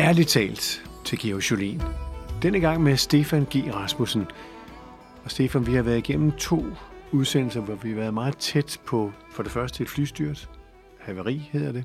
Ærligt 0.00 0.28
talt 0.28 0.90
til 1.04 1.18
Georg 1.18 1.50
Jolien. 1.50 1.82
Denne 2.42 2.60
gang 2.60 2.82
med 2.82 2.96
Stefan 2.96 3.44
G. 3.44 3.74
Rasmussen. 3.74 4.26
Og 5.24 5.30
Stefan, 5.30 5.66
vi 5.66 5.74
har 5.74 5.82
været 5.82 5.98
igennem 5.98 6.32
to 6.32 6.64
udsendelser, 7.12 7.60
hvor 7.60 7.74
vi 7.74 7.88
har 7.88 7.96
været 7.96 8.14
meget 8.14 8.36
tæt 8.36 8.80
på, 8.86 9.12
for 9.30 9.42
det 9.42 9.52
første 9.52 9.82
et 9.82 9.88
flystyrt, 9.88 10.50
haveri 10.98 11.36
hedder 11.52 11.72
det, 11.72 11.84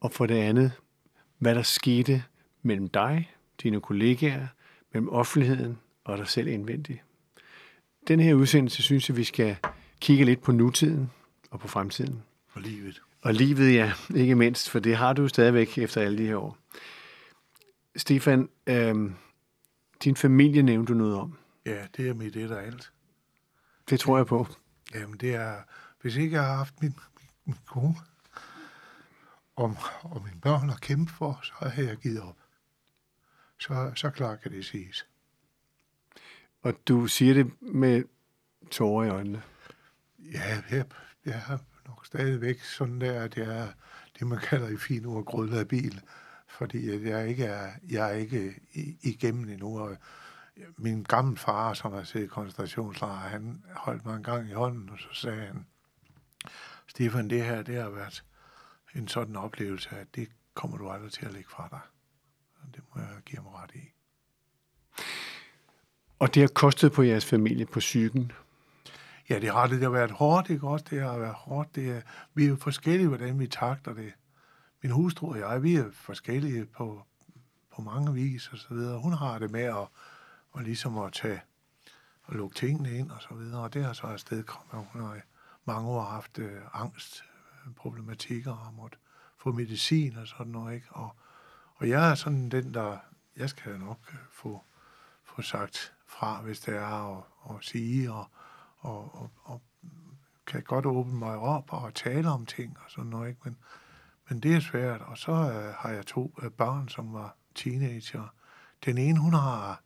og 0.00 0.12
for 0.12 0.26
det 0.26 0.34
andet, 0.34 0.72
hvad 1.38 1.54
der 1.54 1.62
skete 1.62 2.22
mellem 2.62 2.88
dig, 2.88 3.30
dine 3.62 3.80
kollegaer, 3.80 4.46
mellem 4.92 5.08
offentligheden 5.08 5.78
og 6.04 6.18
dig 6.18 6.28
selv 6.28 6.48
indvendigt. 6.48 6.98
Den 8.08 8.20
her 8.20 8.34
udsendelse 8.34 8.82
synes 8.82 9.08
jeg, 9.08 9.16
vi 9.16 9.24
skal 9.24 9.56
kigge 10.00 10.24
lidt 10.24 10.42
på 10.42 10.52
nutiden 10.52 11.10
og 11.50 11.60
på 11.60 11.68
fremtiden. 11.68 12.22
Og 12.52 12.62
livet. 12.62 13.02
Og 13.22 13.34
livet, 13.34 13.74
ja, 13.74 13.92
ikke 14.14 14.34
mindst, 14.34 14.70
for 14.70 14.78
det 14.78 14.96
har 14.96 15.12
du 15.12 15.28
stadigvæk 15.28 15.78
efter 15.78 16.00
alle 16.00 16.18
de 16.18 16.26
her 16.26 16.36
år. 16.36 16.56
Stefan, 17.96 18.48
øh, 18.66 19.10
din 20.04 20.16
familie 20.16 20.62
nævnte 20.62 20.92
du 20.92 20.98
noget 20.98 21.16
om. 21.16 21.38
Ja, 21.66 21.86
det 21.96 22.08
er 22.08 22.14
mit 22.14 22.36
et 22.36 22.50
og 22.50 22.62
alt. 22.64 22.92
Det 23.90 24.00
tror 24.00 24.16
jeg 24.16 24.26
på. 24.26 24.46
Jamen, 24.94 25.18
det 25.18 25.34
er... 25.34 25.62
Hvis 26.00 26.16
ikke 26.16 26.36
jeg 26.36 26.44
har 26.44 26.56
haft 26.56 26.82
min, 26.82 26.94
min, 27.20 27.28
min 27.44 27.56
kone 27.66 27.94
og, 29.56 29.76
og 30.02 30.22
mine 30.24 30.40
børn 30.40 30.70
at 30.70 30.80
kæmpe 30.80 31.12
for, 31.12 31.40
så 31.42 31.52
har 31.56 31.82
jeg 31.82 31.96
givet 31.96 32.20
op. 32.20 32.36
Så, 33.58 33.92
så 33.96 34.10
klart 34.10 34.40
kan 34.40 34.52
det 34.52 34.64
siges. 34.64 35.06
Og 36.62 36.74
du 36.88 37.06
siger 37.06 37.34
det 37.34 37.62
med 37.62 38.04
tårer 38.70 39.06
i 39.06 39.08
øjnene. 39.08 39.42
Ja, 40.18 40.62
jeg, 40.70 40.84
jeg 41.24 41.40
har 41.40 41.60
nok 41.86 42.06
stadigvæk 42.06 42.60
sådan 42.60 43.00
der, 43.00 43.22
at 43.22 43.36
jeg 43.36 43.58
er 43.58 43.68
det, 44.18 44.26
man 44.26 44.38
kalder 44.38 44.68
i 44.68 44.76
fine 44.76 45.08
ord 45.08 45.24
grødlabil, 45.24 46.00
fordi 46.50 47.08
jeg 47.08 47.28
ikke 47.28 47.44
er, 47.44 47.70
jeg 47.90 48.10
er 48.10 48.14
ikke 48.14 48.54
igennem 49.02 49.48
endnu. 49.48 49.78
Og 49.80 49.96
min 50.76 51.02
gamle 51.02 51.36
far, 51.36 51.74
som 51.74 51.92
har 51.92 52.02
siddet 52.02 52.26
i 52.26 52.28
koncentrationslejr, 52.28 53.28
han 53.28 53.62
holdt 53.74 54.04
mig 54.04 54.16
en 54.16 54.22
gang 54.22 54.50
i 54.50 54.52
hånden, 54.52 54.90
og 54.90 54.98
så 54.98 55.08
sagde 55.12 55.40
han, 55.40 55.66
Stefan, 56.86 57.30
det 57.30 57.44
her, 57.44 57.62
det 57.62 57.74
har 57.74 57.90
været 57.90 58.24
en 58.94 59.08
sådan 59.08 59.36
oplevelse, 59.36 59.90
at 59.90 60.06
det 60.14 60.28
kommer 60.54 60.76
du 60.76 60.90
aldrig 60.90 61.12
til 61.12 61.26
at 61.26 61.32
lægge 61.32 61.48
fra 61.50 61.68
dig. 61.70 61.80
Og 62.62 62.74
det 62.74 62.82
må 62.94 63.00
jeg 63.00 63.08
give 63.26 63.42
mig 63.42 63.52
ret 63.54 63.70
i. 63.74 63.92
Og 66.18 66.34
det 66.34 66.42
har 66.42 66.48
kostet 66.48 66.92
på 66.92 67.02
jeres 67.02 67.24
familie 67.24 67.66
på 67.66 67.78
psyken? 67.78 68.32
Ja, 69.28 69.38
det 69.38 69.50
har 69.50 69.66
det. 69.66 69.70
Det 69.70 69.82
har 69.82 69.90
været 69.90 70.10
hårdt, 70.10 70.50
ikke 70.50 70.68
også? 70.68 70.84
Det 70.90 71.02
har 71.02 71.18
været 71.18 71.34
hårdt. 71.34 71.74
Det 71.74 71.90
er, 71.90 72.00
vi 72.34 72.44
er 72.44 72.48
jo 72.48 72.56
forskellige, 72.56 73.08
hvordan 73.08 73.38
vi 73.38 73.46
takter 73.46 73.94
det. 73.94 74.12
Min 74.82 74.92
hustru 74.92 75.30
og 75.30 75.38
jeg, 75.38 75.62
vi 75.62 75.76
er 75.76 75.90
forskellige 75.92 76.66
på, 76.66 77.02
på 77.74 77.82
mange 77.82 78.14
vis 78.14 78.48
og 78.48 78.58
så 78.58 78.74
videre. 78.74 78.98
Hun 78.98 79.12
har 79.12 79.38
det 79.38 79.50
med 79.50 79.62
at, 79.62 79.88
at 80.56 80.64
ligesom 80.64 80.98
at 80.98 81.12
tage 81.12 81.40
og 82.22 82.34
lukke 82.34 82.56
tingene 82.56 82.90
ind 82.90 83.10
og 83.10 83.22
så 83.22 83.34
videre. 83.34 83.62
Og 83.62 83.74
det 83.74 83.84
har 83.84 83.92
så 83.92 84.06
afsted 84.06 84.42
kommet. 84.42 84.86
Hun 84.92 85.02
har 85.02 85.20
mange 85.64 85.88
år 85.88 86.02
haft 86.02 86.38
øh, 86.38 86.60
angst, 86.72 87.24
problematikker 87.76 88.52
og 88.52 88.74
måtte 88.74 88.96
få 89.36 89.52
medicin 89.52 90.16
og 90.16 90.26
sådan 90.26 90.52
noget, 90.52 90.74
ikke? 90.74 90.86
Og, 90.90 91.16
og 91.74 91.88
jeg 91.88 92.10
er 92.10 92.14
sådan 92.14 92.48
den, 92.48 92.74
der, 92.74 92.98
jeg 93.36 93.50
skal 93.50 93.78
nok 93.78 93.98
øh, 94.12 94.18
få, 94.32 94.62
få 95.24 95.42
sagt 95.42 95.94
fra, 96.06 96.40
hvis 96.40 96.60
det 96.60 96.76
er, 96.76 97.18
at, 97.18 97.24
at 97.50 97.64
sige, 97.64 98.12
og, 98.12 98.26
og, 98.78 99.14
og, 99.14 99.30
og 99.44 99.62
kan 100.46 100.62
godt 100.62 100.86
åbne 100.86 101.18
mig 101.18 101.36
op 101.36 101.72
og 101.72 101.94
tale 101.94 102.28
om 102.28 102.46
ting 102.46 102.76
og 102.84 102.90
sådan 102.90 103.10
noget, 103.10 103.28
ikke? 103.28 103.40
Men, 103.44 103.56
men 104.30 104.40
det 104.40 104.54
er 104.54 104.60
svært. 104.60 105.00
Og 105.00 105.18
så 105.18 105.32
øh, 105.32 105.74
har 105.74 105.90
jeg 105.90 106.06
to 106.06 106.34
øh, 106.42 106.50
børn, 106.50 106.88
som 106.88 107.12
var 107.12 107.36
teenager. 107.54 108.34
Den 108.84 108.98
ene, 108.98 109.18
hun 109.18 109.32
har... 109.32 109.82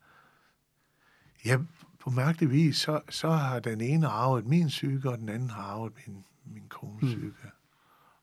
Ja, 1.45 1.59
på 2.01 2.11
mærkelig 2.11 2.51
vis, 2.51 2.77
så, 2.77 3.01
så 3.09 3.31
har 3.31 3.61
den 3.61 3.81
ene 3.81 4.07
arvet 4.07 4.47
min 4.47 4.67
psyke, 4.67 5.11
og 5.11 5.19
den 5.19 5.29
anden 5.29 5.51
har 5.51 5.63
arvet 5.63 5.93
min, 5.97 6.25
min 6.45 6.69
kones 6.69 7.03
mm. 7.03 7.09
psyke. 7.09 7.51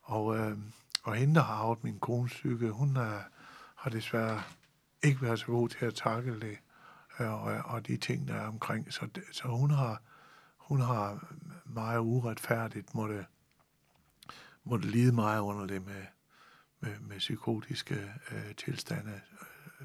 Og, 0.02 0.38
øh, 0.38 0.58
og 1.04 1.16
hende, 1.16 1.36
der 1.36 1.42
har 1.42 1.54
arvet 1.54 1.84
min 1.84 2.00
kones 2.00 2.32
psyke, 2.32 2.72
hun 2.72 2.98
er, 2.98 3.20
har 3.76 3.90
desværre 3.90 4.42
ikke 5.04 5.22
været 5.22 5.40
så 5.40 5.46
god 5.46 5.70
til 5.70 5.86
at 5.86 5.96
takle 5.96 6.40
det, 6.40 6.58
øh, 7.20 7.46
og, 7.46 7.54
og 7.66 7.88
de 7.88 7.98
ting, 7.98 8.28
der 8.28 8.34
er 8.34 8.48
omkring. 8.48 8.94
Så, 8.94 9.08
så 9.32 9.48
hun 9.48 9.72
har 9.72 10.02
hun 10.72 10.82
har 10.82 11.34
meget 11.66 12.00
uretfærdigt 12.00 12.96
måtte, 12.96 13.26
måtte 14.64 14.88
lide 14.88 15.12
meget 15.12 15.42
under 15.42 15.66
det 15.66 15.86
med, 15.86 16.06
med, 16.80 17.00
med 17.00 17.18
psykotiske 17.18 18.12
øh, 18.32 18.56
tilstande. 18.56 19.22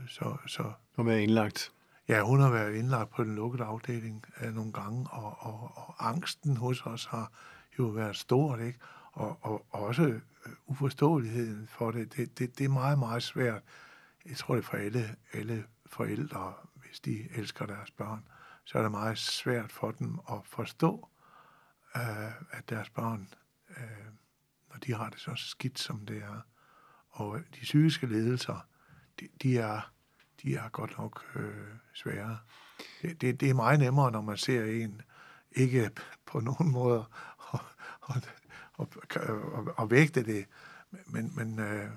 Så, 0.09 0.37
så, 0.47 0.73
hun 0.97 1.09
er 1.09 1.17
indlagt? 1.17 1.73
Ja, 2.09 2.23
hun 2.23 2.41
har 2.41 2.51
været 2.51 2.75
indlagt 2.75 3.11
på 3.11 3.25
den 3.25 3.35
lukkede 3.35 3.65
afdeling 3.65 4.25
øh, 4.41 4.55
nogle 4.55 4.73
gange, 4.73 5.07
og, 5.11 5.37
og, 5.39 5.73
og 5.75 6.09
angsten 6.09 6.57
hos 6.57 6.87
os 6.87 7.05
har 7.05 7.33
jo 7.79 7.85
været 7.85 8.17
stor, 8.17 8.57
ikke? 8.57 8.79
Og, 9.13 9.39
og, 9.43 9.67
og 9.71 9.83
også 9.83 10.03
øh, 10.03 10.21
uforståeligheden 10.67 11.67
for 11.67 11.91
det. 11.91 12.17
Det, 12.17 12.39
det. 12.39 12.59
det 12.59 12.65
er 12.65 12.69
meget, 12.69 12.99
meget 12.99 13.23
svært. 13.23 13.63
Jeg 14.27 14.37
tror, 14.37 14.55
det 14.55 14.63
er 14.63 14.67
for 14.67 14.77
alle, 14.77 15.17
alle 15.33 15.65
forældre, 15.87 16.53
hvis 16.75 17.01
de 17.01 17.29
elsker 17.37 17.67
deres 17.67 17.91
børn 17.91 18.25
så 18.67 18.79
er 18.79 18.83
det 18.83 18.91
meget 18.91 19.19
svært 19.19 19.73
for 19.73 19.91
dem 19.91 20.19
at 20.31 20.39
forstå, 20.45 21.09
øh, 21.97 22.43
at 22.51 22.69
deres 22.69 22.91
børn, 22.91 23.29
øh, 24.77 24.81
når 24.81 24.81
de 24.87 25.03
har 25.03 25.11
det 25.11 25.21
så 25.21 25.33
skidt, 25.37 25.79
som 25.79 26.07
det 26.07 26.17
er. 26.17 26.41
Og 27.11 27.39
de 27.55 27.61
psykiske 27.61 28.07
ledelser, 28.07 28.67
de, 29.21 29.29
de, 29.43 29.59
er, 29.59 29.93
de 30.43 30.55
er 30.55 30.69
godt 30.69 30.99
nok 30.99 31.25
øh, 31.37 31.53
svære. 31.95 32.39
Det, 33.03 33.21
det, 33.21 33.41
det 33.41 33.51
er 33.51 33.55
meget 33.55 33.81
nemmere, 33.81 34.13
når 34.13 34.21
man 34.21 34.37
ser 34.37 34.65
en 34.65 35.03
ikke 35.53 35.91
på 36.27 36.41
nogen 36.41 36.71
måde 36.71 37.05
og, 37.39 37.61
og, 38.01 38.23
og, 38.73 38.89
og, 39.29 39.75
og 39.77 39.91
vægte 39.91 40.23
det, 40.23 40.47
men, 41.07 41.33
men, 41.37 41.59
øh, 41.59 41.91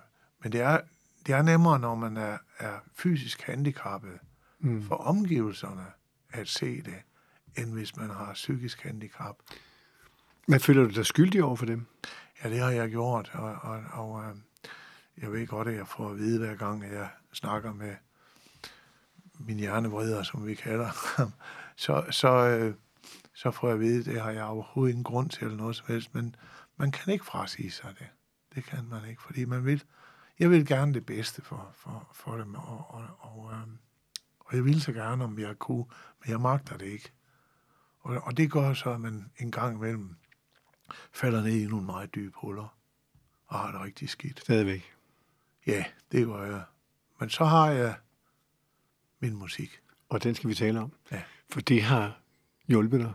men 0.44 0.52
det, 0.52 0.62
er, 0.62 0.82
det 1.26 1.36
er 1.36 1.42
nemmere, 1.42 1.80
når 1.80 1.96
man 1.96 2.18
er, 2.18 2.38
er 2.58 2.80
fysisk 2.96 3.42
handicappet 3.42 4.20
mm. 4.60 4.84
for 4.84 4.96
omgivelserne 4.96 5.86
at 6.30 6.48
se 6.48 6.82
det, 6.82 7.02
end 7.58 7.74
hvis 7.74 7.96
man 7.96 8.10
har 8.10 8.34
psykisk 8.34 8.82
handicap. 8.82 9.36
Men 10.48 10.60
føler 10.60 10.84
du 10.84 10.90
dig 10.90 11.06
skyldig 11.06 11.44
over 11.44 11.56
for 11.56 11.66
dem? 11.66 11.86
Ja, 12.44 12.50
det 12.50 12.60
har 12.60 12.70
jeg 12.70 12.90
gjort, 12.90 13.32
og, 13.34 13.56
og, 13.62 13.84
og 13.92 14.24
øh, 14.24 14.36
jeg 15.22 15.32
ved 15.32 15.48
godt, 15.48 15.68
at 15.68 15.76
jeg 15.76 15.88
får 15.88 16.10
at 16.10 16.18
vide 16.18 16.40
hver 16.40 16.56
gang, 16.56 16.84
at 16.84 16.94
jeg 16.94 17.10
snakker 17.34 17.74
med 17.74 17.96
min 19.40 19.58
hjernevrider, 19.58 20.24
som 20.24 20.48
vi 20.48 20.56
kalder 20.56 21.18
ham, 21.18 21.32
så, 21.86 22.06
så, 22.12 22.30
øh, 22.30 22.74
så 23.34 23.52
får 23.52 23.68
jeg 23.68 23.74
at 23.74 23.80
vide, 23.80 24.00
at 24.00 24.06
det 24.06 24.22
har 24.22 24.32
jeg 24.32 24.44
overhovedet 24.44 24.92
ingen 24.92 25.04
grund 25.04 25.30
til 25.30 25.44
eller 25.44 25.58
noget 25.58 25.76
som 25.76 25.86
helst, 25.88 26.16
men 26.16 26.36
man 26.78 26.92
kan 26.92 27.14
ikke 27.14 27.26
frasige 27.26 27.72
sig 27.72 27.96
det. 28.00 28.08
Det 28.56 28.64
kan 28.64 28.86
man 28.90 29.10
ikke, 29.10 29.22
fordi 29.22 29.46
man 29.46 29.66
vil, 29.66 29.84
jeg 30.40 30.50
vil 30.50 30.66
gerne 30.66 30.94
det 30.94 31.06
bedste 31.06 31.42
for, 31.42 31.72
for, 31.76 32.10
for 32.14 32.36
dem, 32.36 32.56
og, 32.56 32.86
og, 32.90 33.04
og 33.20 33.52
øh, 33.54 33.68
og 34.50 34.56
jeg 34.56 34.66
ville 34.66 34.82
så 34.82 34.94
gerne, 34.94 35.24
om 35.24 35.40
jeg 35.40 35.60
kunne, 35.60 35.86
men 36.20 36.30
jeg 36.30 36.40
magter 36.40 36.78
det 36.78 36.86
ikke. 36.86 37.12
Og, 38.00 38.22
og 38.24 38.38
det 38.38 38.52
gør 38.52 38.74
så, 38.74 38.92
at 38.94 39.02
man 39.02 39.32
en 39.38 39.52
gang 39.52 39.78
imellem 39.78 40.16
falder 41.14 41.44
ned 41.44 41.52
i 41.52 41.66
nogle 41.66 41.86
meget 41.86 42.16
dybe 42.16 42.34
huller 42.36 42.76
og 43.48 43.60
har 43.60 43.72
det 43.72 43.82
rigtig 43.82 44.10
skidt. 44.10 44.40
Stadigvæk. 44.40 44.94
Ja, 45.68 45.86
det 46.12 46.26
gør 46.26 46.44
jeg. 46.44 46.62
Men 47.20 47.30
så 47.30 47.46
har 47.46 47.70
jeg 47.70 47.96
min 49.20 49.36
musik. 49.36 49.80
Og 50.10 50.24
den 50.24 50.36
skal 50.36 50.50
vi 50.50 50.56
tale 50.56 50.80
om. 50.80 50.92
Ja. 51.12 51.22
For 51.50 51.62
det 51.62 51.84
har 51.84 52.20
hjulpet 52.68 53.00
dig. 53.00 53.14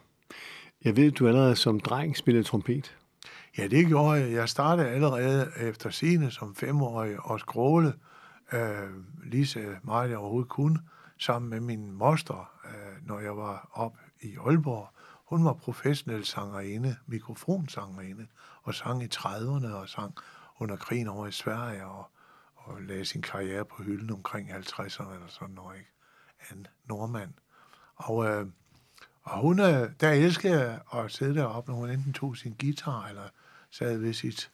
Jeg 0.84 0.96
ved, 0.96 1.12
at 1.12 1.18
du 1.18 1.28
allerede 1.28 1.56
som 1.56 1.80
dreng 1.80 2.16
spillede 2.16 2.44
trompet. 2.44 2.96
Ja, 3.58 3.66
det 3.66 3.86
gjorde 3.86 4.20
jeg. 4.20 4.32
Jeg 4.32 4.48
startede 4.48 4.88
allerede 4.88 5.52
efter 5.60 5.90
sine 5.90 6.30
som 6.30 6.54
femårig 6.54 7.20
og 7.20 7.40
skråle, 7.40 7.94
øh, 8.52 8.90
lige 9.24 9.46
så 9.46 9.76
meget 9.82 10.10
jeg 10.10 10.18
overhovedet 10.18 10.48
kunne 10.48 10.78
sammen 11.18 11.50
med 11.50 11.60
min 11.60 11.92
moster, 11.92 12.50
øh, 12.64 13.06
når 13.06 13.20
jeg 13.20 13.36
var 13.36 13.68
op 13.72 13.96
i 14.20 14.36
Aalborg. 14.46 14.88
Hun 15.24 15.44
var 15.44 15.52
professionel 15.52 16.24
sangerinde, 16.24 16.96
mikrofonsangerinde, 17.06 18.26
og 18.62 18.74
sang 18.74 19.02
i 19.02 19.08
30'erne 19.14 19.66
og 19.66 19.88
sang 19.88 20.14
under 20.58 20.76
krigen 20.76 21.08
over 21.08 21.26
i 21.26 21.32
Sverige 21.32 21.86
og, 21.86 22.10
og 22.54 22.82
lagde 22.82 23.04
sin 23.04 23.22
karriere 23.22 23.64
på 23.64 23.82
hylden 23.82 24.10
omkring 24.10 24.50
50'erne 24.50 25.12
eller 25.12 25.26
sådan 25.28 25.54
noget, 25.54 25.78
ikke? 25.78 25.90
En 26.52 26.66
nordmand. 26.84 27.32
Og, 27.94 28.26
øh, 28.26 28.46
og 29.22 29.40
hun, 29.40 29.60
øh, 29.60 29.90
der 30.00 30.10
elskede 30.10 30.60
jeg 30.60 30.80
at 30.94 31.12
sidde 31.12 31.34
deroppe, 31.34 31.70
når 31.70 31.78
hun 31.78 31.90
enten 31.90 32.12
tog 32.12 32.36
sin 32.36 32.56
guitar 32.60 33.06
eller 33.06 33.28
sad 33.70 33.98
ved 33.98 34.12
sit 34.12 34.52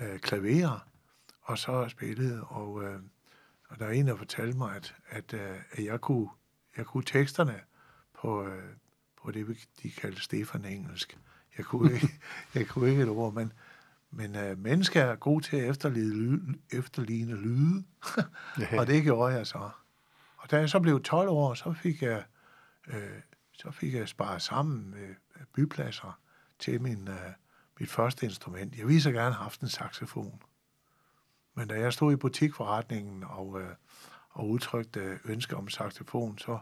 øh, 0.00 0.18
klaver, 0.18 0.86
og 1.42 1.58
så 1.58 1.88
spillede, 1.88 2.44
og 2.44 2.84
øh, 2.84 3.00
og 3.72 3.78
der 3.78 3.86
er 3.86 3.90
en, 3.90 4.06
der 4.06 4.16
fortalte 4.16 4.58
mig, 4.58 4.76
at, 4.76 4.94
at, 5.08 5.34
øh, 5.34 5.56
at 5.72 5.84
jeg, 5.84 6.00
kunne, 6.00 6.28
jeg 6.76 6.86
kunne 6.86 7.04
teksterne 7.04 7.60
på, 8.14 8.44
øh, 8.46 8.72
på 9.24 9.30
det, 9.30 9.68
de 9.82 9.90
kaldte 9.90 10.22
Stefan 10.22 10.64
engelsk. 10.64 11.18
Jeg 11.58 11.64
kunne 11.66 11.94
ikke, 11.94 12.08
jeg 12.54 12.66
kunne 12.68 12.90
ikke 12.90 13.02
et 13.02 13.08
ord, 13.08 13.34
men, 13.34 13.52
men 14.10 14.36
øh, 14.36 14.58
mennesker 14.58 15.02
er 15.02 15.16
gode 15.16 15.44
til 15.44 15.56
at 15.56 15.70
efterligne, 15.70 16.14
ly- 16.14 16.60
efterligne 16.78 17.36
lyde, 17.36 17.84
Ja. 18.60 18.80
og 18.80 18.86
det 18.86 19.02
gjorde 19.02 19.34
jeg 19.34 19.46
så. 19.46 19.70
Og 20.36 20.50
da 20.50 20.56
jeg 20.58 20.70
så 20.70 20.80
blev 20.80 21.02
12 21.02 21.28
år, 21.28 21.54
så 21.54 21.72
fik 21.72 22.02
jeg, 22.02 22.24
øh, 22.88 23.20
så 23.52 23.70
fik 23.70 23.94
jeg 23.94 24.08
sparet 24.08 24.42
sammen 24.42 24.90
med 24.90 25.14
bypladser 25.54 26.18
til 26.58 26.82
min, 26.82 27.08
øh, 27.08 27.32
mit 27.80 27.90
første 27.90 28.26
instrument. 28.26 28.78
Jeg 28.78 28.86
ville 28.86 29.02
så 29.02 29.10
gerne 29.12 29.34
have 29.34 29.42
haft 29.42 29.60
en 29.60 29.68
saxofon. 29.68 30.42
Men 31.54 31.68
da 31.68 31.80
jeg 31.80 31.92
stod 31.92 32.12
i 32.12 32.16
butikforretningen 32.16 33.24
og, 33.24 33.60
øh, 33.60 33.68
og 34.30 34.48
udtrykte 34.48 35.18
ønske 35.24 35.56
om 35.56 35.68
saxofon, 35.68 36.38
så, 36.38 36.58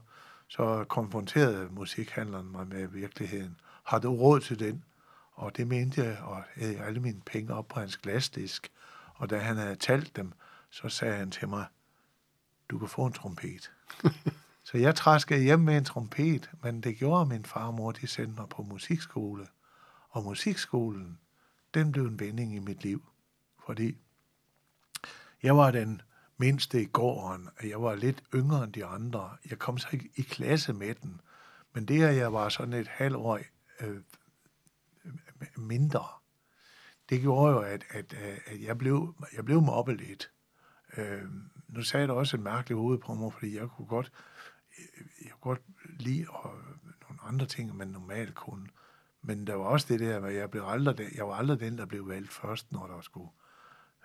så 0.50 0.84
konfronterede 0.84 1.68
musikhandleren 1.70 2.52
mig 2.52 2.66
med 2.66 2.86
virkeligheden. 2.86 3.60
Har 3.84 3.98
du 3.98 4.14
råd 4.16 4.40
til 4.40 4.58
den? 4.58 4.84
Og 5.32 5.56
det 5.56 5.66
mente 5.66 6.02
jeg, 6.02 6.18
og 6.22 6.42
havde 6.54 6.78
alle 6.78 7.00
mine 7.00 7.20
penge 7.26 7.54
op 7.54 7.68
på 7.68 7.80
hans 7.80 7.96
glasdisk. 7.96 8.72
Og 9.14 9.30
da 9.30 9.38
han 9.38 9.56
havde 9.56 9.76
talt 9.76 10.16
dem, 10.16 10.32
så 10.70 10.88
sagde 10.88 11.16
han 11.16 11.30
til 11.30 11.48
mig, 11.48 11.66
du 12.70 12.78
kan 12.78 12.88
få 12.88 13.06
en 13.06 13.12
trompet. 13.12 13.72
så 14.68 14.78
jeg 14.78 14.94
træskede 14.94 15.42
hjem 15.42 15.60
med 15.60 15.76
en 15.76 15.84
trompet, 15.84 16.50
men 16.62 16.80
det 16.80 16.96
gjorde 16.96 17.26
min 17.26 17.44
far 17.44 17.66
og 17.66 17.74
mor, 17.74 17.92
de 17.92 18.06
sendte 18.06 18.40
mig 18.40 18.48
på 18.48 18.62
musikskole. 18.62 19.46
Og 20.10 20.24
musikskolen, 20.24 21.18
den 21.74 21.92
blev 21.92 22.04
en 22.04 22.20
vending 22.20 22.54
i 22.54 22.58
mit 22.58 22.82
liv. 22.82 23.04
Fordi 23.66 23.96
jeg 25.42 25.56
var 25.56 25.70
den 25.70 26.02
mindste 26.40 26.82
i 26.82 26.84
gården, 26.84 27.48
og 27.58 27.68
jeg 27.68 27.82
var 27.82 27.94
lidt 27.94 28.22
yngre 28.34 28.64
end 28.64 28.72
de 28.72 28.84
andre. 28.84 29.36
Jeg 29.50 29.58
kom 29.58 29.78
så 29.78 29.88
ikke 29.92 30.10
i 30.16 30.22
klasse 30.22 30.72
med 30.72 30.94
den. 30.94 31.20
Men 31.72 31.88
det, 31.88 32.02
at 32.02 32.16
jeg 32.16 32.32
var 32.32 32.48
sådan 32.48 32.72
et 32.72 32.88
halvt 32.88 33.16
år 33.16 33.40
øh, 33.80 34.00
mindre, 35.56 36.04
det 37.10 37.20
gjorde 37.20 37.52
jo, 37.52 37.60
at, 37.60 37.84
at, 37.90 38.14
at 38.46 38.62
jeg, 38.62 38.78
blev, 38.78 39.14
jeg 39.36 39.44
blev 39.44 39.62
mobbet 39.62 39.96
lidt. 39.96 40.30
Øh, 40.96 41.22
nu 41.68 41.82
sagde 41.82 42.06
det 42.06 42.14
også 42.14 42.36
et 42.36 42.42
mærkeligt 42.42 42.78
hoved 42.78 42.98
på 42.98 43.14
mig, 43.14 43.32
fordi 43.32 43.56
jeg 43.56 43.68
kunne 43.68 43.86
godt, 43.86 44.12
jeg 45.24 45.30
kunne 45.30 45.54
godt 45.54 45.62
lide 46.00 46.26
og, 46.28 46.54
nogle 47.08 47.22
andre 47.22 47.46
ting, 47.46 47.76
man 47.76 47.88
normalt 47.88 48.34
kunne. 48.34 48.66
Men 49.22 49.46
der 49.46 49.54
var 49.54 49.64
også 49.64 49.86
det 49.88 50.00
der, 50.00 50.24
at 50.24 50.34
jeg, 50.34 50.50
blev 50.50 50.62
aldrig, 50.66 51.16
jeg 51.16 51.28
var 51.28 51.34
aldrig 51.34 51.60
den, 51.60 51.78
der 51.78 51.86
blev 51.86 52.08
valgt 52.08 52.32
først, 52.32 52.72
når 52.72 52.86
der 52.86 53.00
skulle 53.00 53.30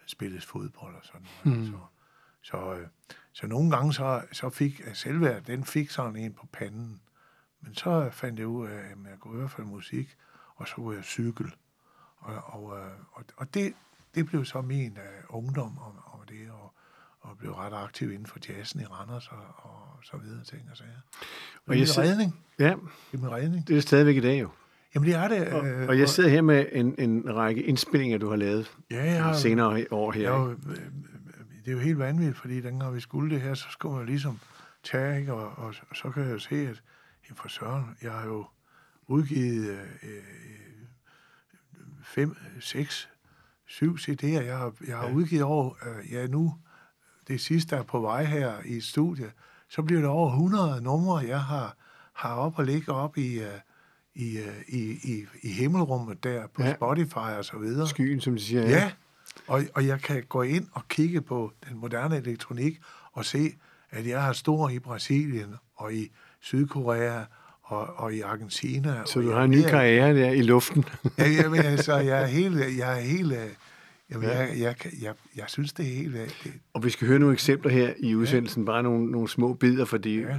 spilles 0.08 0.46
fodbold 0.46 0.96
og 0.96 1.06
sådan 1.06 1.28
noget. 1.46 1.60
Mm. 1.60 1.66
Så, 1.66 1.78
så, 2.46 2.74
øh, 2.74 2.88
så 3.32 3.48
nogle 3.48 3.72
gange 3.72 3.94
så, 3.94 4.22
så 4.32 4.50
fik 4.50 4.80
jeg 4.88 4.96
selvværd, 4.96 5.44
den 5.44 5.64
fik 5.64 5.90
sådan 5.90 6.16
en 6.16 6.34
på 6.34 6.48
panden. 6.54 7.02
Men 7.62 7.76
så 7.76 8.10
fandt 8.12 8.40
jeg 8.40 8.48
ud 8.48 8.68
af, 8.68 8.74
at 8.78 8.98
jeg 9.10 9.20
kunne 9.20 9.38
hvert 9.38 9.52
fald 9.52 9.68
musik, 9.68 10.16
og 10.56 10.68
så 10.68 10.76
kunne 10.76 10.96
jeg 10.96 11.04
cykle. 11.04 11.52
Og, 12.18 12.36
og, 12.36 12.78
øh, 12.78 12.92
og, 13.12 13.24
og 13.38 13.54
det, 13.54 13.74
det 14.16 14.26
blev 14.26 14.46
så 14.46 14.62
min 14.62 14.92
uh, 15.30 15.38
ungdom 15.38 15.78
og, 15.78 15.94
og 16.06 16.30
det, 16.30 16.38
og, 16.52 16.74
og 17.22 17.38
blev 17.38 17.52
ret 17.52 17.74
aktiv 17.74 18.12
inden 18.12 18.26
for 18.26 18.40
jazzen 18.50 18.82
i 18.82 18.86
Randers 18.86 19.28
og, 19.28 19.38
og 19.58 20.00
så 20.04 20.18
videre 20.18 20.44
ting 20.44 20.62
og 20.72 20.78
sager. 20.78 20.90
Det 21.70 21.82
er 21.82 21.86
sidder- 21.86 22.02
min 22.08 22.12
redning. 22.12 22.40
ja, 22.60 22.66
Det 23.12 23.18
er 23.18 23.18
min 23.18 23.32
redning. 23.32 23.68
det 23.68 23.78
er 23.78 23.82
stadigvæk 23.82 24.16
i 24.16 24.20
dag 24.22 24.42
jo. 24.42 24.50
Jamen 24.96 25.10
det 25.10 25.16
er 25.18 25.28
det. 25.28 25.48
Og, 25.48 25.68
øh, 25.68 25.88
og 25.90 26.00
jeg 26.00 26.10
sidder 26.10 26.30
her 26.30 26.42
med 26.42 26.66
en, 26.72 26.96
en 27.00 27.36
række 27.36 27.64
indspillinger, 27.64 28.18
du 28.18 28.30
har 28.30 28.36
lavet 28.36 28.78
ja, 28.92 29.04
jeg 29.26 29.36
senere 29.36 29.86
år 29.92 30.12
her. 30.12 30.34
Jeg, 30.34 30.52
ikke? 30.52 30.92
Jo, 31.66 31.72
det 31.72 31.72
er 31.72 31.74
jo 31.74 31.80
helt 31.80 32.00
vanvittigt, 32.00 32.38
fordi 32.38 32.62
dengang 32.62 32.96
vi 32.96 33.00
skulle 33.00 33.36
det 33.36 33.42
her, 33.42 33.54
så 33.54 33.66
skulle 33.70 33.98
man 33.98 34.06
ligesom 34.06 34.40
tage, 34.84 35.20
ikke? 35.20 35.34
Og, 35.34 35.66
og, 35.66 35.74
og 35.90 35.96
så 35.96 36.12
kan 36.12 36.24
jeg 36.24 36.32
jo 36.32 36.40
se, 36.40 36.56
at 36.56 36.84
for 37.36 37.48
søren, 37.48 37.98
jeg 38.02 38.12
har 38.12 38.26
jo 38.26 38.46
udgivet 39.08 39.70
øh, 39.70 39.80
øh, 40.04 40.24
fem, 42.04 42.36
seks, 42.60 43.10
syv 43.66 43.98
CD'er. 43.98 44.26
Jeg 44.26 44.58
har, 44.58 44.74
jeg 44.88 44.98
har 44.98 45.08
ja. 45.08 45.14
udgivet 45.14 45.44
over, 45.44 45.74
øh, 45.86 46.12
ja 46.12 46.28
nu, 46.28 46.56
det 47.28 47.42
sidste 47.42 47.76
er 47.76 47.84
på 47.84 48.00
vej 48.00 48.24
her 48.24 48.54
i 48.66 48.80
studiet, 48.82 49.32
så 49.70 49.82
bliver 49.82 50.02
det 50.02 50.10
over 50.10 50.30
100 50.30 50.82
numre, 50.82 51.18
jeg 51.18 51.42
har, 51.42 51.78
har 52.14 52.34
op 52.34 52.60
og 52.60 52.66
ligge 52.66 52.92
op 52.92 53.18
i, 53.18 53.40
øh, 53.40 53.60
i, 54.16 54.38
øh, 54.38 54.62
i, 54.68 54.92
i, 54.92 55.26
i 55.42 55.52
himmelrummet 55.52 56.24
der 56.24 56.48
på 56.48 56.62
Ja. 56.62 56.68
ja. 56.68 56.76
Spotify 56.76 57.16
og 57.38 57.46
så 57.46 57.58
videre. 57.58 57.88
Skyen, 57.88 58.22
som 58.22 58.34
de 58.34 58.42
siger. 58.42 58.62
Ja, 58.62 58.92
og, 59.48 59.64
og 59.74 59.88
jeg 59.88 60.02
kan 60.02 60.24
gå 60.30 60.42
ind 60.42 60.68
og 60.72 60.88
kigge 60.90 61.22
på 61.22 61.52
den 61.70 61.78
moderne 61.78 62.18
elektronik 62.18 62.80
og 63.12 63.26
se, 63.26 63.52
at 63.92 64.08
jeg 64.08 64.24
har 64.24 64.34
stor 64.34 64.70
i 64.70 64.80
Brasilien 64.80 65.56
og 65.76 65.94
i 65.94 66.12
Sydkorea 66.40 67.22
og, 67.64 67.88
og 68.00 68.14
i 68.14 68.22
Argentina. 68.22 69.02
Så 69.06 69.22
du 69.22 69.32
har 69.32 69.44
en 69.44 69.52
ny 69.52 69.62
karriere 69.62 70.16
der 70.16 70.32
i 70.32 70.42
luften. 70.42 70.86
Ja, 71.18 71.30
jamen, 71.30 71.60
altså, 71.60 71.98
jeg 71.98 72.22
er 72.22 72.26
helt... 72.26 72.60
Jeg, 72.78 72.98
er 72.98 73.02
helt 73.02 73.34
øh, 73.34 73.40
jamen, 74.12 74.30
Ja. 74.30 74.40
jeg, 74.40 74.58
jeg, 74.60 74.76
jeg, 75.02 75.14
jeg 75.36 75.46
synes, 75.48 75.74
det 75.74 75.86
er 75.92 75.96
helt... 75.96 76.16
øh, 76.16 76.22
Det, 76.44 76.54
Og 76.74 76.84
vi 76.84 76.90
skal 76.90 77.08
høre 77.08 77.20
nogle 77.20 77.34
eksempler 77.34 77.72
her 77.72 77.94
i 77.98 78.16
udsendelsen. 78.16 78.66
Bare 78.66 78.84
nogle, 78.84 79.12
nogle 79.12 79.30
små 79.30 79.54
bidder, 79.54 79.86
fordi 79.86 80.20
Ja. 80.20 80.38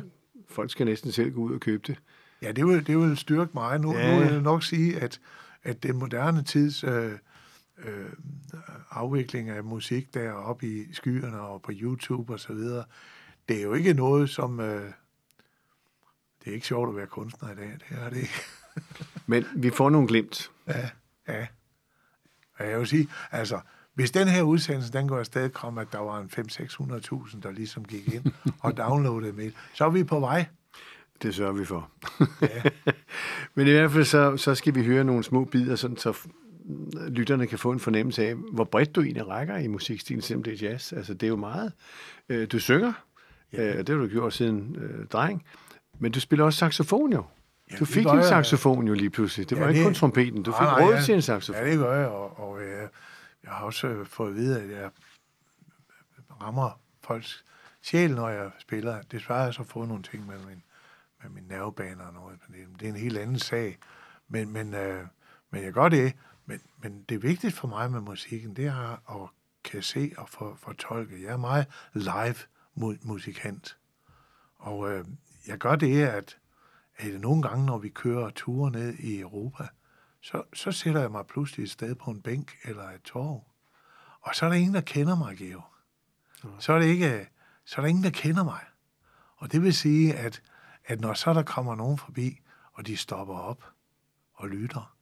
folk 0.51 0.71
skal 0.71 0.87
næsten 0.87 1.13
selv 1.13 1.31
gå 1.33 1.41
ud 1.41 1.55
og 1.55 1.61
købe 1.61 1.83
det. 1.87 1.97
Ja, 2.43 2.53
det 2.53 2.67
vil, 2.67 2.87
det 2.87 2.99
vil 2.99 3.17
styrke 3.17 3.51
mig. 3.55 3.81
Nu, 3.81 3.95
Ja. 3.95 4.09
ja. 4.09 4.15
nu 4.15 4.21
vil 4.25 4.33
jeg 4.33 4.43
nok 4.43 4.63
sige, 4.63 4.99
at, 5.01 5.21
at 5.65 5.83
den 5.83 5.97
moderne 5.99 6.43
tids 6.43 6.85
øh, 6.85 7.13
øh, 7.79 8.13
afvikling 8.91 9.49
af 9.49 9.65
musik 9.65 10.15
deroppe 10.15 10.67
i 10.67 10.93
skyerne 10.93 11.41
og 11.41 11.63
på 11.63 11.73
YouTube 11.75 12.33
og 12.33 12.41
så 12.41 12.53
videre, 12.53 12.85
det 13.49 13.59
er 13.59 13.63
jo 13.63 13.75
ikke 13.75 13.95
noget, 13.95 14.31
som... 14.31 14.61
Øh, 14.61 14.93
det 16.45 16.51
er 16.51 16.55
ikke 16.55 16.67
sjovt 16.67 16.89
at 16.89 16.97
være 16.97 17.07
kunstner 17.07 17.53
i 17.53 17.55
dag, 17.55 17.67
det 17.69 17.99
er 17.99 18.11
det 18.11 18.17
ikke. 18.17 18.43
Men 19.27 19.45
vi 19.57 19.71
får 19.71 19.91
nogle 19.91 20.09
glimt. 20.09 20.51
Ja, 20.69 20.91
ja. 21.29 21.47
Og 22.59 22.71
jeg 22.71 22.79
vil 22.79 22.87
sige, 22.87 23.09
altså, 23.31 23.61
hvis 23.95 24.11
den 24.11 24.29
her 24.29 24.43
udsendelse, 24.43 24.93
den 24.93 25.09
går 25.09 25.19
afsted 25.19 25.51
kom, 25.51 25.79
at 25.79 25.93
der 25.93 25.99
var 25.99 26.19
en 26.19 26.31
5-600.000, 26.39 27.41
der 27.41 27.51
ligesom 27.51 27.85
gik 27.85 28.15
ind 28.15 28.25
og 28.63 28.77
downloadede 28.77 29.33
med, 29.33 29.53
så 29.75 29.85
er 29.85 29.91
vi 29.91 30.05
på 30.05 30.21
vej. 30.21 30.47
Det 31.23 31.35
sørger 31.35 31.53
vi 31.53 31.65
for. 31.65 31.91
Ja. 32.43 32.63
Men 33.55 33.67
i 33.67 33.71
hvert 33.71 33.93
fald 33.93 34.05
så, 34.05 34.37
så 34.37 34.55
skal 34.55 34.75
vi 34.75 34.85
høre 34.85 35.05
nogle 35.05 35.25
små 35.25 35.45
bidder, 35.45 35.77
sådan, 35.77 35.97
så 35.97 36.29
lytterne 37.09 37.47
kan 37.47 37.59
få 37.59 37.71
en 37.71 37.81
fornemmelse 37.81 38.27
af, 38.27 38.35
hvor 38.53 38.65
bredt 38.65 38.97
du 38.97 39.01
egentlig 39.03 39.29
rækker 39.29 39.57
i 39.57 39.67
musikstilen, 39.67 40.23
selvom 40.23 40.43
det 40.43 40.53
er 40.63 40.69
jazz. 40.71 40.93
Altså, 40.93 41.15
det 41.15 41.23
er 41.23 41.29
jo 41.29 41.37
meget. 41.37 41.73
Øh, 42.29 42.49
du 42.53 42.59
synger, 42.59 42.93
ja. 43.53 43.71
øh, 43.73 43.79
det 43.79 43.89
har 43.89 43.97
du 43.97 44.07
gjort 44.07 44.33
siden 44.33 44.77
øh, 44.77 45.07
dreng, 45.07 45.45
men 45.99 46.13
du 46.13 46.21
spiller 46.21 46.45
også 46.45 46.59
saxofon 46.59 47.13
jo. 47.13 47.25
Ja, 47.71 47.77
du 47.77 47.85
fik 47.85 48.05
jeg. 48.07 48.25
saxofon 48.25 48.87
jo 48.89 48.95
lige 48.95 49.11
pludselig. 49.11 49.51
Det 49.51 49.57
Ja, 49.57 49.61
var 49.63 49.69
ikke 49.69 49.79
det- 49.79 49.87
kun 49.87 49.95
trompeten. 49.95 50.43
Du 50.43 50.53
fik 50.53 50.61
Nej, 50.61 50.83
råd 50.85 50.95
ja. 50.95 51.03
til 51.03 51.15
en 51.15 51.23
saxofon. 51.23 51.63
Ja, 51.65 51.71
det 51.71 51.79
gør 51.79 51.95
jeg, 51.95 52.09
og, 52.09 52.41
og 52.41 52.61
øh, 52.63 52.89
jeg 53.43 53.51
har 53.53 53.65
også 53.65 53.87
øh, 53.89 54.07
fået 54.07 54.29
at 54.31 54.37
vide, 54.37 54.63
at 54.63 54.71
jeg 54.71 54.91
rammer 56.43 56.81
folks 57.05 57.45
sjæl, 57.83 58.11
når 58.15 58.29
jeg 58.29 58.51
spiller. 58.59 59.03
Desværre 59.13 59.39
har 59.39 59.45
jeg 59.47 59.55
så 59.55 59.65
fået 59.65 59.89
nogle 59.89 60.03
ting 60.03 60.27
med 60.27 60.35
min, 60.49 60.63
med 61.23 61.31
min 61.31 61.45
nervebaner 61.49 62.05
og 62.05 62.13
noget, 62.15 62.39
men 62.49 62.59
det, 62.61 62.81
det 62.81 62.89
er 62.89 62.93
en 62.93 62.99
helt 63.01 63.19
anden 63.19 63.39
sag. 63.39 63.79
Men, 64.29 64.53
men, 64.53 64.75
øh, 64.75 65.03
men 65.53 65.63
jeg 65.65 65.73
gør 65.73 65.89
det. 65.89 66.13
Men, 66.47 66.61
men 66.79 67.03
det 67.09 67.15
er 67.15 67.19
vigtigt 67.19 67.55
for 67.55 67.69
mig 67.69 67.91
med 67.91 68.01
musikken, 68.01 68.57
det 68.57 68.67
er 68.67 69.23
at 69.23 69.29
kan 69.65 69.83
se 69.83 70.13
og 70.17 70.29
for, 70.29 70.55
fortolke. 70.55 71.23
Jeg 71.23 71.33
er 71.33 71.37
meget 71.37 71.67
live 71.93 72.37
mu- 72.77 73.07
musikant. 73.07 73.79
Og 74.57 74.91
øh, 74.93 75.05
jeg 75.47 75.59
gør 75.59 75.77
det, 75.77 76.05
at, 76.05 76.39
at 76.97 77.21
nogle 77.21 77.43
gange, 77.43 77.67
når 77.67 77.79
vi 77.79 77.89
kører 77.89 78.31
ture 78.31 78.71
ned 78.71 78.95
i 78.95 79.21
Europa, 79.21 79.69
så, 80.21 80.43
så 80.55 80.73
sætter 80.73 81.01
jeg 81.01 81.11
mig 81.11 81.27
pludselig 81.27 81.65
et 81.65 81.71
sted 81.71 81.95
på 81.95 82.11
en 82.11 82.23
bænk 82.23 82.57
eller 82.65 82.91
et 82.91 83.03
torv. 83.03 83.45
Og 84.21 84.35
så 84.35 84.47
er 84.47 84.51
der 84.51 84.57
ingen, 84.57 84.75
der 84.75 84.81
kender 84.81 85.17
mig, 85.17 85.37
Geo. 85.37 85.63
Så 86.59 86.73
er, 86.73 86.79
det 86.79 86.87
ikke, 86.87 87.29
så 87.65 87.77
er 87.77 87.81
der 87.81 87.89
ingen, 87.89 88.05
der 88.05 88.11
kender 88.11 88.45
mig. 88.45 88.61
Og 89.37 89.53
det 89.53 89.63
vil 89.63 89.75
sige, 89.75 90.15
at, 90.15 90.43
at 90.85 91.01
når 91.01 91.15
så 91.15 91.33
der 91.33 91.43
kommer 91.43 91.75
nogen 91.75 91.99
forbi, 91.99 92.41
og 92.73 92.87
de 92.87 92.97
stopper 92.97 93.35
op 93.35 93.65
og 94.35 94.49
lytter, 94.49 94.96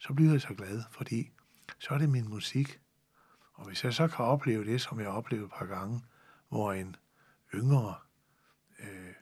så 0.00 0.12
bliver 0.14 0.30
jeg 0.30 0.40
så 0.40 0.54
glad, 0.54 0.82
fordi 0.90 1.30
så 1.78 1.94
er 1.94 1.98
det 1.98 2.08
min 2.08 2.28
musik. 2.28 2.80
Og 3.52 3.66
hvis 3.66 3.84
jeg 3.84 3.94
så 3.94 4.08
kan 4.08 4.24
opleve 4.24 4.64
det, 4.64 4.80
som 4.80 5.00
jeg 5.00 5.08
oplevede 5.08 5.46
et 5.46 5.52
par 5.52 5.66
gange, 5.66 6.02
hvor 6.48 6.72
en 6.72 6.96
yngre, 7.54 7.94
øh, 8.78 9.14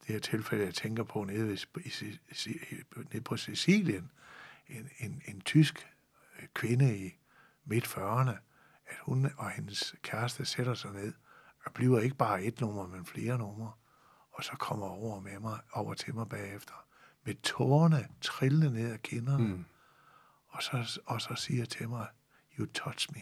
det 0.00 0.14
her 0.14 0.18
tilfælde, 0.18 0.64
jeg 0.64 0.74
tænker 0.74 1.04
på 1.04 1.24
nede, 1.24 1.48
ved, 1.48 1.58
i, 1.84 1.88
i, 2.50 2.76
nede 3.12 3.20
på 3.20 3.36
Sicilien, 3.36 4.10
en, 4.68 4.88
en, 4.98 5.22
en 5.28 5.40
tysk 5.40 5.86
øh, 6.38 6.48
kvinde 6.54 6.98
i 6.98 7.18
midt 7.64 7.84
40'erne, 7.84 8.36
at 8.86 8.96
hun 9.02 9.30
og 9.36 9.50
hendes 9.50 9.94
kæreste 10.02 10.44
sætter 10.44 10.74
sig 10.74 10.92
ned 10.92 11.12
og 11.64 11.72
bliver 11.72 12.00
ikke 12.00 12.16
bare 12.16 12.44
et 12.44 12.60
nummer, 12.60 12.86
men 12.86 13.06
flere 13.06 13.38
numre, 13.38 13.72
og 14.32 14.44
så 14.44 14.52
kommer 14.52 14.86
over 14.86 15.20
med 15.20 15.38
mig, 15.38 15.58
over 15.72 15.94
til 15.94 16.14
mig 16.14 16.28
bagefter, 16.28 16.74
med 17.24 17.34
tårerne 17.42 18.08
trillende 18.20 18.70
ned 18.72 18.92
ad 18.92 18.98
kinderne, 18.98 19.48
mm 19.48 19.64
og, 20.56 20.62
så, 20.62 21.00
og 21.06 21.20
så 21.20 21.34
siger 21.36 21.64
til 21.64 21.88
mig, 21.88 22.06
you 22.58 22.66
touch 22.74 23.08
me. 23.12 23.20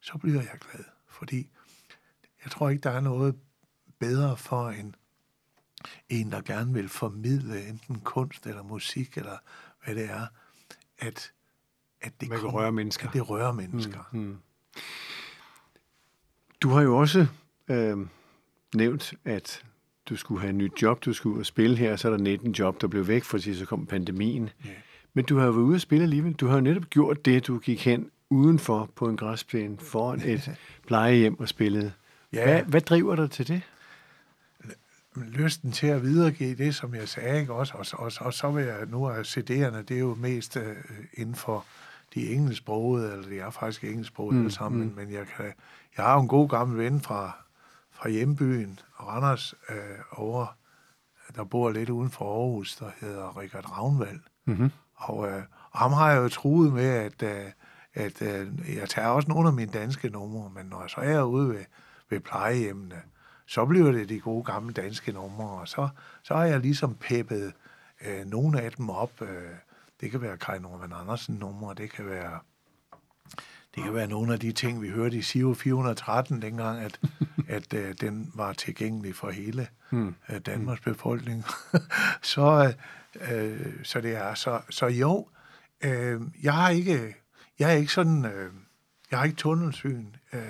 Så 0.00 0.18
bliver 0.18 0.42
jeg 0.42 0.58
glad, 0.70 0.84
fordi 1.08 1.50
jeg 2.44 2.50
tror 2.52 2.68
ikke, 2.68 2.80
der 2.82 2.90
er 2.90 3.00
noget 3.00 3.36
bedre 3.98 4.36
for 4.36 4.70
en, 4.70 4.94
en, 6.08 6.32
der 6.32 6.40
gerne 6.40 6.72
vil 6.72 6.88
formidle 6.88 7.68
enten 7.68 8.00
kunst 8.00 8.46
eller 8.46 8.62
musik, 8.62 9.16
eller 9.18 9.36
hvad 9.84 9.94
det 9.94 10.10
er, 10.10 10.26
at, 10.98 11.32
at 12.00 12.20
det, 12.20 12.28
Man 12.28 12.38
kan 12.38 12.44
kommer- 12.44 12.60
røre 12.60 12.72
mennesker. 12.72 13.08
At 13.08 13.14
det 13.14 13.30
rører 13.30 13.52
mennesker. 13.52 14.08
Mm. 14.12 14.18
Mm. 14.20 14.36
Du 16.60 16.68
har 16.68 16.82
jo 16.82 16.96
også 16.98 17.26
øh, 17.68 17.98
nævnt, 18.74 19.14
at 19.24 19.64
du 20.06 20.16
skulle 20.16 20.40
have 20.40 20.48
et 20.50 20.54
nyt 20.54 20.82
job, 20.82 21.04
du 21.04 21.12
skulle 21.12 21.34
ud 21.34 21.40
og 21.40 21.46
spille 21.46 21.76
her, 21.76 21.96
så 21.96 22.08
er 22.08 22.12
der 22.16 22.18
19 22.22 22.52
job, 22.52 22.80
der 22.80 22.86
blev 22.88 23.06
væk, 23.06 23.24
fordi 23.24 23.54
så 23.54 23.66
kom 23.66 23.86
pandemien. 23.86 24.50
Ja. 24.64 24.70
Men 25.14 25.24
du 25.24 25.38
har 25.38 25.46
jo 25.46 25.52
været 25.52 25.64
ude 25.64 25.74
at 25.74 25.80
spille 25.80 26.02
alligevel. 26.02 26.32
Du 26.32 26.46
har 26.46 26.54
jo 26.54 26.60
netop 26.60 26.90
gjort 26.90 27.24
det, 27.24 27.46
du 27.46 27.58
gik 27.58 27.84
hen 27.84 28.10
udenfor 28.30 28.90
på 28.96 29.08
en 29.08 29.16
græsplæne 29.16 29.78
foran 29.78 30.20
et 30.30 30.56
plejehjem 30.86 31.40
og 31.40 31.48
spillede. 31.48 31.92
Ja. 32.32 32.44
Hvad, 32.44 32.62
hvad 32.62 32.80
driver 32.80 33.16
dig 33.16 33.30
til 33.30 33.48
det? 33.48 33.62
lysten 35.16 35.72
til 35.72 35.86
at 35.86 36.02
videregive 36.02 36.54
det, 36.54 36.74
som 36.74 36.94
jeg 36.94 37.08
sagde, 37.08 37.40
ikke 37.40 37.52
også? 37.52 37.74
Og, 37.74 37.86
og, 37.92 38.12
og 38.20 38.34
så 38.34 38.50
vil 38.50 38.64
jeg, 38.64 38.86
nu 38.86 39.04
er 39.04 39.22
CD'erne, 39.22 39.82
det 39.82 39.90
er 39.90 39.98
jo 39.98 40.14
mest 40.14 40.56
øh, 40.56 40.76
inden 41.14 41.34
for 41.34 41.64
de 42.14 42.32
engelsksprogede, 42.32 43.12
eller 43.12 43.28
det 43.28 43.40
er 43.40 43.50
faktisk 43.50 43.84
engelsksprogede 43.84 44.34
mm, 44.34 44.40
alle 44.40 44.52
sammen, 44.52 44.88
mm. 44.88 44.94
men, 44.96 45.12
jeg, 45.12 45.26
kan, 45.36 45.44
jeg 45.96 46.04
har 46.04 46.18
en 46.18 46.28
god 46.28 46.48
gammel 46.48 46.78
ven 46.78 47.00
fra, 47.00 47.32
fra 47.90 48.08
hjembyen, 48.08 48.78
Randers, 49.00 49.54
øh, 49.68 49.76
over, 50.12 50.46
der 51.36 51.44
bor 51.44 51.70
lidt 51.70 51.90
uden 51.90 52.10
for 52.10 52.40
Aarhus, 52.40 52.76
der 52.76 52.90
hedder 53.00 53.38
Richard 53.40 53.70
Ravnvald. 53.70 54.20
Mm-hmm. 54.44 54.70
Og, 55.00 55.28
øh, 55.28 55.42
og 55.70 55.78
ham 55.78 55.92
har 55.92 56.10
jeg 56.12 56.22
jo 56.22 56.28
truet 56.28 56.72
med, 56.72 56.88
at, 56.88 57.22
øh, 57.22 57.50
at 57.94 58.22
øh, 58.22 58.76
jeg 58.76 58.88
tager 58.88 59.08
også 59.08 59.28
nogle 59.28 59.48
af 59.48 59.54
mine 59.54 59.72
danske 59.72 60.08
numre, 60.08 60.50
men 60.50 60.66
når 60.66 60.80
jeg 60.80 60.90
så 60.90 61.00
er 61.00 61.22
ude 61.22 61.48
ved, 61.48 61.64
ved 62.10 62.20
plejehjemmene, 62.20 63.02
så 63.46 63.66
bliver 63.66 63.92
det 63.92 64.08
de 64.08 64.20
gode 64.20 64.44
gamle 64.44 64.72
danske 64.72 65.12
numre, 65.12 65.48
og 65.50 65.68
så, 65.68 65.88
så 66.22 66.34
har 66.34 66.44
jeg 66.44 66.60
ligesom 66.60 66.94
peppet 66.94 67.52
øh, 68.06 68.26
nogle 68.26 68.60
af 68.60 68.72
dem 68.72 68.90
op. 68.90 69.22
Øh, 69.22 69.28
det 70.00 70.10
kan 70.10 70.20
være 70.20 70.36
Kai 70.36 70.58
Norman 70.58 70.92
Andersen 71.00 71.34
numre, 71.34 71.74
det 71.74 71.92
kan 71.92 72.06
være 72.06 72.38
det 73.74 73.82
kan 73.82 73.94
være 73.94 74.06
nogle 74.06 74.32
af 74.32 74.40
de 74.40 74.52
ting, 74.52 74.82
vi 74.82 74.88
hørte 74.88 75.16
i 75.16 75.22
SIO 75.22 75.54
413 75.54 76.42
dengang, 76.42 76.80
at, 76.80 77.00
at 77.56 77.74
øh, 77.74 77.94
den 78.00 78.32
var 78.34 78.52
tilgængelig 78.52 79.14
for 79.14 79.30
hele 79.30 79.68
Hmm. 79.90 80.14
øh, 80.28 80.40
Danmarks 80.46 80.80
befolkning. 80.80 81.44
så, 82.22 82.64
øh, 82.64 82.72
så 83.82 84.00
det 84.00 84.16
er 84.16 84.34
så, 84.34 84.60
så 84.70 84.86
jo, 84.86 85.28
øh, 85.84 86.20
jeg 86.42 86.54
har 86.54 86.68
ikke, 86.68 87.14
jeg 87.58 87.70
er 87.70 87.76
ikke 87.76 87.92
sådan, 87.92 88.24
øh, 88.24 88.52
jeg 89.10 89.18
har 89.18 89.24
ikke 89.26 89.36
tunnelsyn. 89.36 90.06
Øh, 90.32 90.40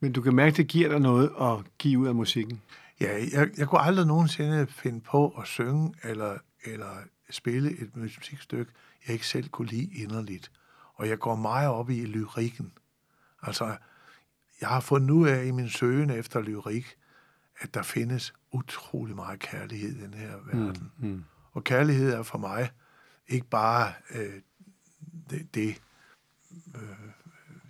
Men 0.00 0.12
du 0.12 0.22
kan 0.22 0.34
mærke, 0.34 0.56
det 0.56 0.66
giver 0.66 0.88
dig 0.88 1.00
noget 1.00 1.30
at 1.40 1.78
give 1.78 1.98
ud 1.98 2.06
af 2.06 2.14
musikken. 2.14 2.60
Ja, 3.00 3.24
jeg, 3.32 3.48
jeg 3.58 3.68
kunne 3.68 3.80
aldrig 3.80 4.06
nogensinde 4.06 4.66
finde 4.66 5.00
på 5.00 5.28
at 5.28 5.46
synge 5.46 5.94
eller, 6.02 6.38
eller 6.64 6.96
spille 7.30 7.70
et 7.80 7.96
musikstykke, 7.96 8.72
jeg 9.06 9.12
ikke 9.12 9.26
selv 9.26 9.48
kunne 9.48 9.68
lide 9.68 9.90
inderligt. 9.94 10.50
Og 10.94 11.08
jeg 11.08 11.18
går 11.18 11.34
meget 11.34 11.68
op 11.68 11.90
i 11.90 12.04
lyrikken. 12.04 12.72
Altså, 13.42 13.76
jeg 14.60 14.68
har 14.68 14.80
fundet 14.80 15.10
ud 15.10 15.28
af 15.28 15.44
i 15.44 15.50
min 15.50 15.68
søgen 15.68 16.10
efter 16.10 16.40
lyrik, 16.40 16.96
at 17.58 17.74
der 17.74 17.82
findes 17.82 18.34
utrolig 18.52 19.16
meget 19.16 19.38
kærlighed 19.40 19.96
i 19.96 20.02
den 20.02 20.14
her 20.14 20.32
verden. 20.46 20.90
Mm, 20.98 21.08
mm. 21.08 21.24
Og 21.54 21.64
kærlighed 21.64 22.12
er 22.12 22.22
for 22.22 22.38
mig 22.38 22.70
ikke 23.28 23.46
bare 23.46 23.92
øh, 24.14 24.32
det, 25.30 25.54
det, 25.54 25.80
øh, 26.74 26.80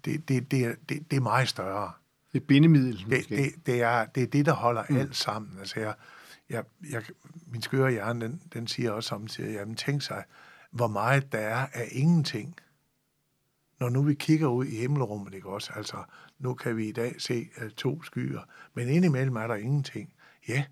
det, 0.04 0.28
det, 0.28 0.50
det, 0.50 0.64
er- 0.64 0.74
det, 0.88 1.10
det 1.10 1.16
er 1.16 1.20
meget 1.20 1.48
større. 1.48 1.92
Det 2.32 2.40
er 2.42 2.46
bindemiddel, 2.46 2.98
Det, 2.98 3.06
måske. 3.08 3.36
det, 3.36 3.66
det, 3.66 3.82
er, 3.82 4.06
det 4.06 4.22
er 4.22 4.26
det, 4.26 4.46
der 4.46 4.52
holder 4.52 4.84
mm. 4.88 4.96
alt 4.96 5.16
sammen. 5.16 5.58
Altså 5.58 5.80
jeg, 5.80 5.94
jeg, 6.50 6.64
jeg, 6.90 7.02
min 7.46 7.62
skøre 7.62 7.90
hjerne, 7.90 8.20
den, 8.26 8.42
den 8.52 8.66
siger 8.66 8.90
også 8.90 9.08
samtidig, 9.08 9.54
jamen 9.54 9.74
tænk 9.76 10.02
sig, 10.02 10.24
hvor 10.70 10.88
meget 10.88 11.32
der 11.32 11.38
er 11.38 11.66
af 11.72 11.88
ingenting. 11.92 12.56
Når 13.80 13.88
nu 13.88 14.02
vi 14.02 14.14
kigger 14.14 14.48
ud 14.48 14.64
i 14.66 14.76
himmelrummet, 14.76 15.34
ikke 15.34 15.48
også? 15.48 15.72
Altså, 15.76 15.96
nu 16.38 16.54
kan 16.54 16.76
vi 16.76 16.88
i 16.88 16.92
dag 16.92 17.14
se 17.18 17.48
uh, 17.64 17.68
to 17.70 18.02
skyer, 18.02 18.40
men 18.74 18.88
indimellem 18.88 19.36
er 19.36 19.46
der 19.46 19.54
ingenting. 19.54 20.12
Ja, 20.48 20.64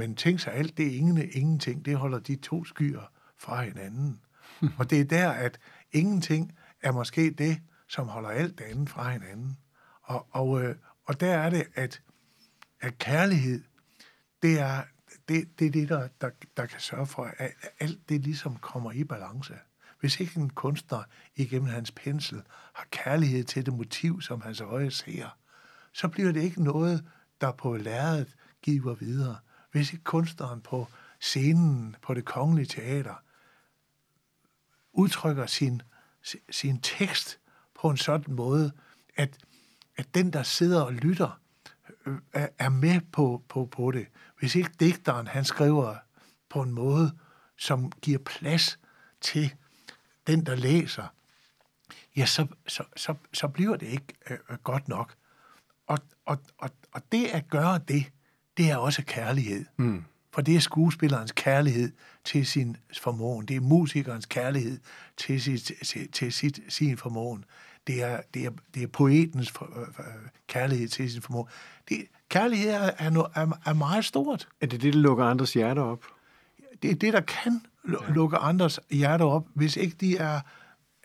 men 0.00 0.16
tænk 0.16 0.40
sig, 0.40 0.52
alt 0.52 0.76
det 0.76 0.92
ingen, 0.92 1.30
ingenting, 1.32 1.84
det 1.84 1.96
holder 1.96 2.18
de 2.18 2.36
to 2.36 2.64
skyer 2.64 3.12
fra 3.36 3.62
hinanden. 3.62 4.20
Og 4.78 4.90
det 4.90 5.00
er 5.00 5.04
der, 5.04 5.30
at 5.30 5.58
ingenting 5.92 6.52
er 6.82 6.92
måske 6.92 7.30
det, 7.30 7.60
som 7.88 8.08
holder 8.08 8.28
alt 8.28 8.58
det 8.58 8.64
andet 8.64 8.90
fra 8.90 9.10
hinanden. 9.10 9.58
Og, 10.02 10.26
og, 10.30 10.62
øh, 10.62 10.76
og 11.04 11.20
der 11.20 11.34
er 11.34 11.50
det, 11.50 11.66
at, 11.74 12.02
at 12.80 12.98
kærlighed, 12.98 13.62
det 14.42 14.60
er 14.60 14.82
det, 15.28 15.58
det, 15.58 15.66
er 15.66 15.70
det 15.70 15.88
der, 15.88 16.08
der, 16.20 16.30
der 16.56 16.66
kan 16.66 16.80
sørge 16.80 17.06
for, 17.06 17.30
at 17.38 17.50
alt 17.80 18.08
det 18.08 18.20
ligesom 18.20 18.56
kommer 18.56 18.92
i 18.92 19.04
balance. 19.04 19.54
Hvis 20.00 20.20
ikke 20.20 20.40
en 20.40 20.50
kunstner 20.50 21.02
igennem 21.36 21.68
hans 21.68 21.90
pensel 21.90 22.42
har 22.74 22.86
kærlighed 22.90 23.44
til 23.44 23.66
det 23.66 23.74
motiv, 23.74 24.20
som 24.20 24.40
hans 24.40 24.60
øje 24.60 24.90
ser, 24.90 25.38
så 25.92 26.08
bliver 26.08 26.32
det 26.32 26.42
ikke 26.42 26.62
noget, 26.62 27.04
der 27.40 27.52
på 27.52 27.76
lærredet 27.76 28.36
giver 28.62 28.94
videre. 28.94 29.36
Hvis 29.70 29.92
ikke 29.92 30.04
kunstneren 30.04 30.60
på 30.60 30.88
scenen 31.20 31.96
på 32.02 32.14
det 32.14 32.24
kongelige 32.24 32.66
teater 32.66 33.14
udtrykker 34.92 35.46
sin, 35.46 35.82
sin 36.50 36.80
tekst 36.80 37.38
på 37.74 37.90
en 37.90 37.96
sådan 37.96 38.34
måde, 38.34 38.72
at, 39.16 39.38
at 39.96 40.14
den, 40.14 40.32
der 40.32 40.42
sidder 40.42 40.82
og 40.82 40.92
lytter, 40.92 41.40
er 42.32 42.48
er 42.58 42.68
med 42.68 43.00
på, 43.12 43.42
på, 43.48 43.64
på 43.64 43.90
det. 43.90 44.06
Hvis 44.38 44.54
ikke 44.54 44.70
digteren, 44.80 45.26
han 45.26 45.44
skriver 45.44 45.96
på 46.48 46.62
en 46.62 46.72
måde, 46.72 47.18
som 47.56 47.92
giver 47.92 48.18
plads 48.18 48.78
til 49.20 49.54
den, 50.26 50.46
der 50.46 50.54
læser, 50.54 51.06
ja, 52.16 52.26
så, 52.26 52.46
så, 52.66 52.84
så, 52.96 53.14
så 53.32 53.48
bliver 53.48 53.76
det 53.76 53.86
ikke 53.86 54.14
øh, 54.30 54.38
øh, 54.50 54.58
godt 54.58 54.88
nok. 54.88 55.14
Og, 55.86 55.98
og, 56.24 56.38
og, 56.58 56.70
og 56.92 57.02
det 57.12 57.26
at 57.26 57.48
gøre 57.48 57.78
det, 57.78 58.12
det 58.56 58.70
er 58.70 58.76
også 58.76 59.02
kærlighed. 59.06 59.64
Mm. 59.76 60.04
For 60.34 60.42
det 60.42 60.56
er 60.56 60.60
skuespillerens 60.60 61.32
kærlighed 61.32 61.92
til 62.24 62.46
sin 62.46 62.76
formåen. 63.00 63.46
Det 63.46 63.56
er 63.56 63.60
musikernes 63.60 64.26
kærlighed 64.26 64.78
til, 65.16 65.42
sit, 65.42 65.72
til, 65.84 66.10
til 66.12 66.32
sit, 66.32 66.60
sin 66.68 66.96
formåen. 66.96 67.44
Det 67.86 68.02
er, 68.02 68.20
det 68.34 68.46
er, 68.46 68.50
det 68.74 68.82
er 68.82 68.86
poetens 68.86 69.50
for, 69.50 69.80
øh, 69.80 69.88
øh, 69.98 70.28
kærlighed 70.46 70.88
til 70.88 71.12
sin 71.12 71.22
formåen. 71.22 71.48
Det, 71.88 72.06
kærlighed 72.28 72.70
er, 72.70 72.90
er, 72.98 73.10
no, 73.10 73.24
er, 73.34 73.60
er 73.64 73.72
meget 73.72 74.04
stort. 74.04 74.48
Er 74.60 74.66
det 74.66 74.82
det, 74.82 74.94
der 74.94 75.00
lukker 75.00 75.24
andres 75.24 75.52
hjerter 75.52 75.82
op? 75.82 76.04
Det 76.82 76.90
er 76.90 76.94
det, 76.94 77.12
der 77.12 77.20
kan 77.20 77.60
lu- 77.84 78.12
lukke 78.12 78.36
andres 78.36 78.80
hjerter 78.90 79.24
op, 79.24 79.46
hvis 79.54 79.76
ikke 79.76 79.96
de 80.00 80.16
er 80.16 80.40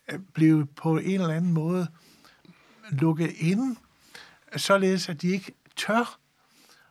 er 0.08 0.18
blevet 0.34 0.70
på 0.70 0.98
en 0.98 1.22
eller 1.22 1.36
anden 1.36 1.54
måde 1.54 1.88
lukket 2.90 3.32
inde, 3.38 3.76
således 4.56 5.10
at 5.10 5.22
de 5.22 5.28
ikke 5.28 5.52
tør. 5.76 6.20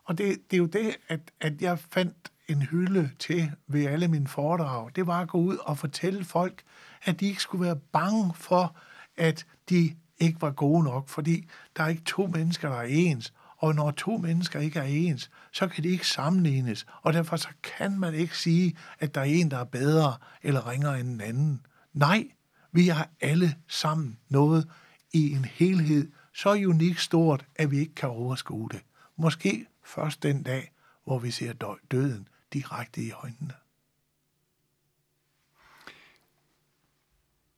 Og 0.04 0.18
det, 0.18 0.50
det 0.50 0.56
er 0.56 0.61
jo 0.61 0.66
det, 0.66 0.96
at, 1.08 1.20
at 1.40 1.62
jeg 1.62 1.78
fandt 1.78 2.32
en 2.49 2.62
hylde 2.62 3.11
til 3.18 3.52
ved 3.66 3.87
alle 3.87 4.08
mine 4.08 4.28
foredrag. 4.28 4.90
Det 4.96 5.06
var 5.06 5.20
at 5.20 5.28
gå 5.28 5.38
ud 5.38 5.56
og 5.56 5.78
fortælle 5.78 6.25
folk, 6.25 6.62
at 7.04 7.20
de 7.20 7.26
ikke 7.26 7.42
skulle 7.42 7.64
være 7.64 7.76
bange 7.76 8.34
for, 8.34 8.76
at 9.16 9.46
de 9.68 9.94
ikke 10.18 10.42
var 10.42 10.50
gode 10.50 10.84
nok, 10.84 11.08
fordi 11.08 11.49
der 11.76 11.82
er 11.82 11.88
ikke 11.88 12.04
to 12.04 12.26
mennesker, 12.26 12.68
der 12.68 12.76
er 12.76 12.87
ens. 12.88 13.32
Og 13.56 13.75
når 13.75 13.90
to 13.90 14.16
mennesker 14.16 14.61
ikke 14.61 14.78
er 14.78 14.84
ens, 14.84 15.30
så 15.52 15.68
kan 15.68 15.84
de 15.84 15.88
ikke 15.88 16.06
sammenlignes. 16.06 16.87
Og 17.02 17.12
derfor 17.12 17.37
så 17.37 17.49
kan 17.62 17.99
man 17.99 18.14
ikke 18.14 18.38
sige, 18.38 18.76
at 18.99 19.14
der 19.14 19.20
er 19.20 19.25
en, 19.25 19.50
der 19.50 19.58
er 19.58 19.64
bedre 19.64 20.16
eller 20.42 20.68
ringere 20.68 21.00
end 21.00 21.08
en 21.08 21.20
anden. 21.20 21.66
Nej, 21.92 22.28
vi 22.73 22.88
har 22.88 23.08
alle 23.20 23.54
sammen 23.68 24.18
noget 24.28 24.68
i 25.12 25.32
en 25.32 25.44
helhed 25.44 26.11
så 26.34 26.50
unikt 26.50 27.00
stort, 27.00 27.46
at 27.56 27.70
vi 27.70 27.78
ikke 27.78 27.94
kan 27.94 28.08
overskue 28.08 28.68
det. 28.73 28.80
Måske 29.16 29.66
først 29.84 30.22
den 30.22 30.42
dag, 30.42 30.72
hvor 31.04 31.18
vi 31.18 31.30
ser 31.30 31.52
dø- 31.52 31.86
døden 31.90 32.28
direkte 32.52 33.02
i 33.02 33.12
øjnene. 33.12 33.54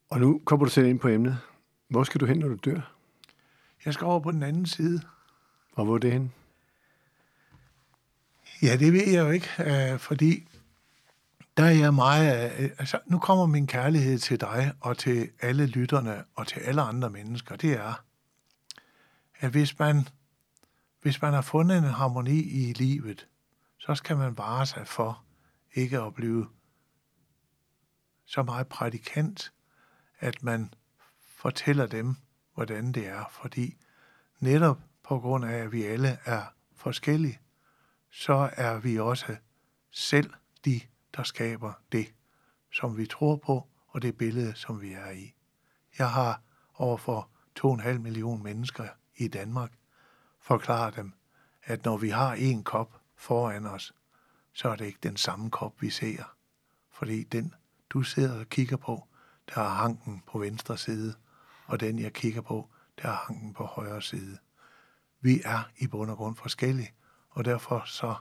Og 0.08 0.20
nu 0.20 0.40
kommer 0.44 0.66
du 0.66 0.70
selv 0.70 0.86
ind 0.86 1.00
på 1.00 1.08
emnet. 1.08 1.38
Hvor 1.88 2.04
skal 2.04 2.20
du 2.20 2.26
hen, 2.26 2.38
når 2.38 2.48
du 2.48 2.54
dør? 2.64 2.92
Jeg 3.84 3.94
skal 3.94 4.04
over 4.04 4.20
på 4.20 4.30
den 4.30 4.42
anden 4.42 4.66
side. 4.66 5.02
Og 5.72 5.84
hvor 5.84 5.94
er 5.94 5.98
det 5.98 6.12
hen? 6.12 6.32
Ja, 8.62 8.76
det 8.76 8.92
ved 8.92 9.08
jeg 9.08 9.24
jo 9.24 9.30
ikke, 9.30 9.48
øh, 9.58 9.98
fordi 9.98 10.48
der 11.56 11.64
er 11.64 11.70
jeg 11.70 11.94
meget... 11.94 12.52
Øh, 12.58 12.70
altså, 12.78 13.00
nu 13.06 13.18
kommer 13.18 13.46
min 13.46 13.66
kærlighed 13.66 14.18
til 14.18 14.40
dig 14.40 14.72
og 14.80 14.98
til 14.98 15.30
alle 15.40 15.66
lytterne 15.66 16.24
og 16.34 16.46
til 16.46 16.60
alle 16.60 16.82
andre 16.82 17.10
mennesker. 17.10 17.56
Det 17.56 17.72
er, 17.72 18.04
at 19.38 19.50
hvis 19.50 19.78
man, 19.78 20.08
hvis 21.06 21.22
man 21.22 21.32
har 21.32 21.42
fundet 21.42 21.78
en 21.78 21.84
harmoni 21.84 22.40
i 22.40 22.72
livet, 22.72 23.28
så 23.78 23.94
skal 23.94 24.16
man 24.16 24.38
vare 24.38 24.66
sig 24.66 24.86
for 24.86 25.24
ikke 25.74 26.00
at 26.00 26.14
blive 26.14 26.48
så 28.24 28.42
meget 28.42 28.68
prædikant, 28.68 29.52
at 30.18 30.42
man 30.42 30.74
fortæller 31.26 31.86
dem, 31.86 32.16
hvordan 32.54 32.92
det 32.92 33.06
er. 33.06 33.24
Fordi 33.30 33.76
netop 34.40 34.80
på 35.02 35.18
grund 35.20 35.44
af, 35.44 35.52
at 35.52 35.72
vi 35.72 35.84
alle 35.84 36.18
er 36.24 36.42
forskellige, 36.76 37.40
så 38.10 38.50
er 38.52 38.78
vi 38.78 38.98
også 38.98 39.36
selv 39.90 40.30
de, 40.64 40.80
der 41.16 41.22
skaber 41.22 41.72
det, 41.92 42.14
som 42.72 42.96
vi 42.96 43.06
tror 43.06 43.36
på, 43.36 43.68
og 43.88 44.02
det 44.02 44.18
billede, 44.18 44.54
som 44.54 44.80
vi 44.80 44.92
er 44.92 45.10
i. 45.10 45.34
Jeg 45.98 46.10
har 46.10 46.42
overfor 46.74 47.30
2,5 47.60 47.98
millioner 47.98 48.42
mennesker 48.42 48.88
i 49.16 49.28
Danmark 49.28 49.72
forklaret 50.46 50.96
dem, 50.96 51.12
at 51.62 51.84
når 51.84 51.96
vi 51.96 52.08
har 52.08 52.32
en 52.32 52.64
kop 52.64 53.00
foran 53.16 53.66
os, 53.66 53.94
så 54.52 54.68
er 54.68 54.76
det 54.76 54.86
ikke 54.86 54.98
den 55.02 55.16
samme 55.16 55.50
kop, 55.50 55.82
vi 55.82 55.90
ser. 55.90 56.36
Fordi 56.90 57.22
den, 57.22 57.54
du 57.90 58.02
sidder 58.02 58.40
og 58.40 58.46
kigger 58.46 58.76
på, 58.76 59.06
der 59.54 59.60
er 59.60 59.68
hanken 59.68 60.22
på 60.26 60.38
venstre 60.38 60.78
side, 60.78 61.14
og 61.66 61.80
den, 61.80 61.98
jeg 61.98 62.12
kigger 62.12 62.40
på, 62.40 62.68
der 63.02 63.08
er 63.08 63.16
hanken 63.26 63.54
på 63.54 63.64
højre 63.64 64.02
side. 64.02 64.38
Vi 65.20 65.40
er 65.44 65.70
i 65.78 65.86
bund 65.86 66.10
og 66.10 66.16
grund 66.16 66.36
forskellige, 66.36 66.94
og 67.30 67.44
derfor 67.44 67.82
så, 67.86 68.14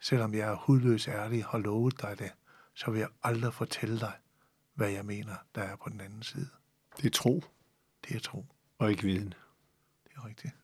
selvom 0.00 0.34
jeg 0.34 0.48
er 0.48 0.56
hudløs 0.56 1.08
ærlig 1.08 1.46
og 1.48 1.60
lovet 1.60 2.00
dig 2.02 2.18
det, 2.18 2.32
så 2.74 2.90
vil 2.90 2.98
jeg 2.98 3.08
aldrig 3.22 3.54
fortælle 3.54 4.00
dig, 4.00 4.12
hvad 4.74 4.90
jeg 4.90 5.04
mener, 5.04 5.34
der 5.54 5.62
er 5.62 5.76
på 5.76 5.88
den 5.88 6.00
anden 6.00 6.22
side. 6.22 6.48
Det 6.96 7.06
er 7.06 7.10
tro 7.10 7.44
Det 8.08 8.16
er 8.16 8.20
tro. 8.20 8.46
og 8.78 8.90
ikke 8.90 9.02
viden. 9.02 9.34
Det 10.04 10.12
er 10.16 10.26
rigtigt. 10.26 10.54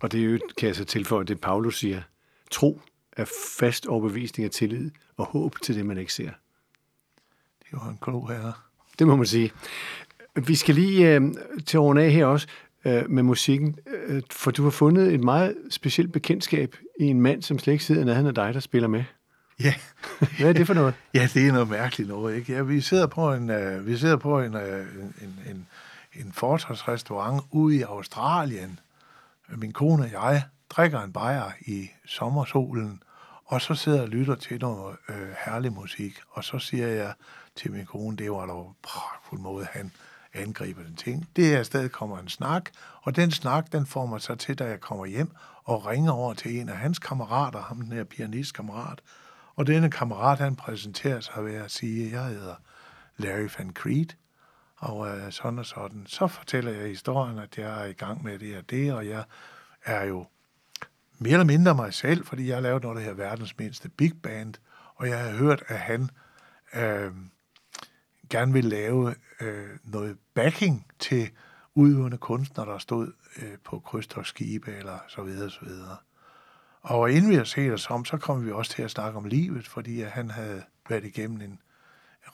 Og 0.00 0.12
det 0.12 0.20
er 0.20 0.24
jo, 0.24 0.38
kan 0.58 0.66
jeg 0.66 0.76
så 0.76 0.84
tilføje, 0.84 1.24
det 1.24 1.40
Paulus 1.40 1.78
siger. 1.78 2.02
Tro 2.50 2.80
er 3.12 3.24
fast 3.58 3.86
overbevisning 3.86 4.44
af 4.44 4.50
tillid 4.50 4.90
og 5.16 5.26
håb 5.26 5.60
til 5.62 5.74
det, 5.74 5.86
man 5.86 5.98
ikke 5.98 6.12
ser. 6.12 6.30
Det 7.58 7.66
er 7.72 7.84
jo 7.84 7.90
en 7.90 7.98
klog 8.02 8.30
herre. 8.30 8.52
Det 8.98 9.06
må 9.06 9.16
man 9.16 9.26
sige. 9.26 9.52
Vi 10.46 10.54
skal 10.54 10.74
lige 10.74 11.14
øh, 11.14 11.22
til 11.66 11.80
runde 11.80 12.02
af 12.02 12.12
her 12.12 12.26
også 12.26 12.46
øh, 12.84 13.10
med 13.10 13.22
musikken, 13.22 13.76
øh, 13.86 14.22
for 14.30 14.50
du 14.50 14.62
har 14.62 14.70
fundet 14.70 15.14
et 15.14 15.24
meget 15.24 15.56
specielt 15.70 16.12
bekendtskab 16.12 16.76
i 17.00 17.04
en 17.04 17.20
mand, 17.20 17.42
som 17.42 17.58
slet 17.58 17.72
ikke 17.72 17.84
sidder 17.84 18.04
nærheden 18.04 18.26
af 18.26 18.34
dig, 18.34 18.54
der 18.54 18.60
spiller 18.60 18.88
med. 18.88 19.04
Ja, 19.60 19.74
Hvad 20.38 20.48
er 20.48 20.52
det 20.52 20.66
for 20.66 20.74
noget? 20.74 20.94
ja 21.14 21.28
det 21.34 21.48
er 21.48 21.52
noget 21.52 21.68
mærkeligt 21.68 22.08
noget, 22.08 22.36
ikke? 22.36 22.52
Ja, 22.52 22.62
vi 22.62 22.80
sidder 22.80 23.06
på 23.06 23.32
en, 23.32 23.50
øh, 23.50 23.86
vi 23.86 23.96
sidder 23.96 24.16
på 24.16 24.40
en, 24.40 24.54
øh, 24.54 24.80
en, 24.80 25.14
en, 25.22 25.38
en, 25.50 25.66
en 26.12 26.32
fortordsrestaurant 26.32 27.42
ude 27.50 27.76
i 27.76 27.82
Australien. 27.82 28.78
Min 29.56 29.72
kone 29.72 30.02
og 30.04 30.10
jeg 30.12 30.42
drikker 30.70 31.00
en 31.00 31.12
bajer 31.12 31.50
i 31.60 31.88
sommersolen, 32.06 33.02
og 33.44 33.60
så 33.60 33.74
sidder 33.74 33.98
jeg 33.98 34.04
og 34.04 34.10
lytter 34.10 34.34
til 34.34 34.60
noget 34.60 34.96
øh, 35.08 35.28
herlig 35.46 35.72
musik. 35.72 36.20
Og 36.30 36.44
så 36.44 36.58
siger 36.58 36.88
jeg 36.88 37.12
til 37.56 37.72
min 37.72 37.86
kone, 37.86 38.16
det 38.16 38.30
var 38.30 38.46
dog 38.46 38.76
pragtfuld 38.82 39.40
måde, 39.40 39.66
han 39.72 39.92
angriber 40.34 40.82
den 40.82 40.96
ting. 40.96 41.28
Det 41.36 41.44
her 41.44 41.62
sted 41.62 41.88
kommer 41.88 42.18
en 42.18 42.28
snak, 42.28 42.70
og 43.02 43.16
den 43.16 43.30
snak, 43.30 43.72
den 43.72 43.86
får 43.86 44.06
mig 44.06 44.20
så 44.20 44.34
til, 44.34 44.58
da 44.58 44.64
jeg 44.64 44.80
kommer 44.80 45.06
hjem 45.06 45.30
og 45.64 45.86
ringer 45.86 46.12
over 46.12 46.34
til 46.34 46.60
en 46.60 46.68
af 46.68 46.76
hans 46.76 46.98
kammerater, 46.98 47.62
ham 47.62 47.80
den 47.80 47.92
her 47.92 48.04
pianistkammerat. 48.04 49.00
Og 49.56 49.66
denne 49.66 49.90
kammerat, 49.90 50.38
han 50.38 50.56
præsenterer 50.56 51.20
sig 51.20 51.44
ved 51.44 51.54
at 51.54 51.70
sige, 51.70 52.10
jeg 52.12 52.24
hedder 52.24 52.54
Larry 53.16 53.48
Van 53.58 53.70
Creed, 53.70 54.08
og 54.78 55.08
øh, 55.08 55.32
sådan 55.32 55.58
og 55.58 55.66
sådan. 55.66 56.06
Så 56.06 56.26
fortæller 56.26 56.72
jeg 56.72 56.88
historien, 56.88 57.38
at 57.38 57.58
jeg 57.58 57.82
er 57.82 57.86
i 57.86 57.92
gang 57.92 58.24
med 58.24 58.38
det 58.38 58.56
og 58.56 58.70
det, 58.70 58.94
og 58.94 59.08
jeg 59.08 59.24
er 59.84 60.04
jo 60.04 60.26
mere 61.18 61.32
eller 61.32 61.44
mindre 61.44 61.74
mig 61.74 61.94
selv, 61.94 62.26
fordi 62.26 62.48
jeg 62.48 62.56
har 62.56 62.60
lavet 62.60 62.82
noget, 62.82 62.96
der 62.96 63.02
hedder 63.02 63.16
verdens 63.16 63.58
mindste 63.58 63.88
big 63.88 64.22
band, 64.22 64.54
og 64.94 65.08
jeg 65.08 65.18
har 65.18 65.30
hørt, 65.30 65.62
at 65.68 65.78
han 65.78 66.10
øh, 66.74 67.12
gerne 68.30 68.52
vil 68.52 68.64
lave 68.64 69.14
øh, 69.40 69.68
noget 69.84 70.18
backing 70.34 70.86
til 70.98 71.30
udøvende 71.74 72.18
kunstnere, 72.18 72.66
der 72.66 72.78
stod 72.78 73.12
øh, 73.42 73.58
på 73.64 73.78
krydstogsskibe 73.78 74.76
eller 74.76 74.98
så 75.08 75.22
videre, 75.22 75.50
så 75.50 75.64
videre. 75.64 75.96
Og 76.82 77.12
inden 77.12 77.30
vi 77.30 77.34
har 77.34 77.44
set 77.44 77.72
os 77.72 77.90
om, 77.90 78.04
så 78.04 78.16
kom 78.16 78.46
vi 78.46 78.52
også 78.52 78.72
til 78.72 78.82
at 78.82 78.90
snakke 78.90 79.18
om 79.18 79.24
livet, 79.24 79.68
fordi 79.68 80.00
at 80.00 80.10
han 80.10 80.30
havde 80.30 80.62
været 80.88 81.04
igennem 81.04 81.40
en 81.40 81.60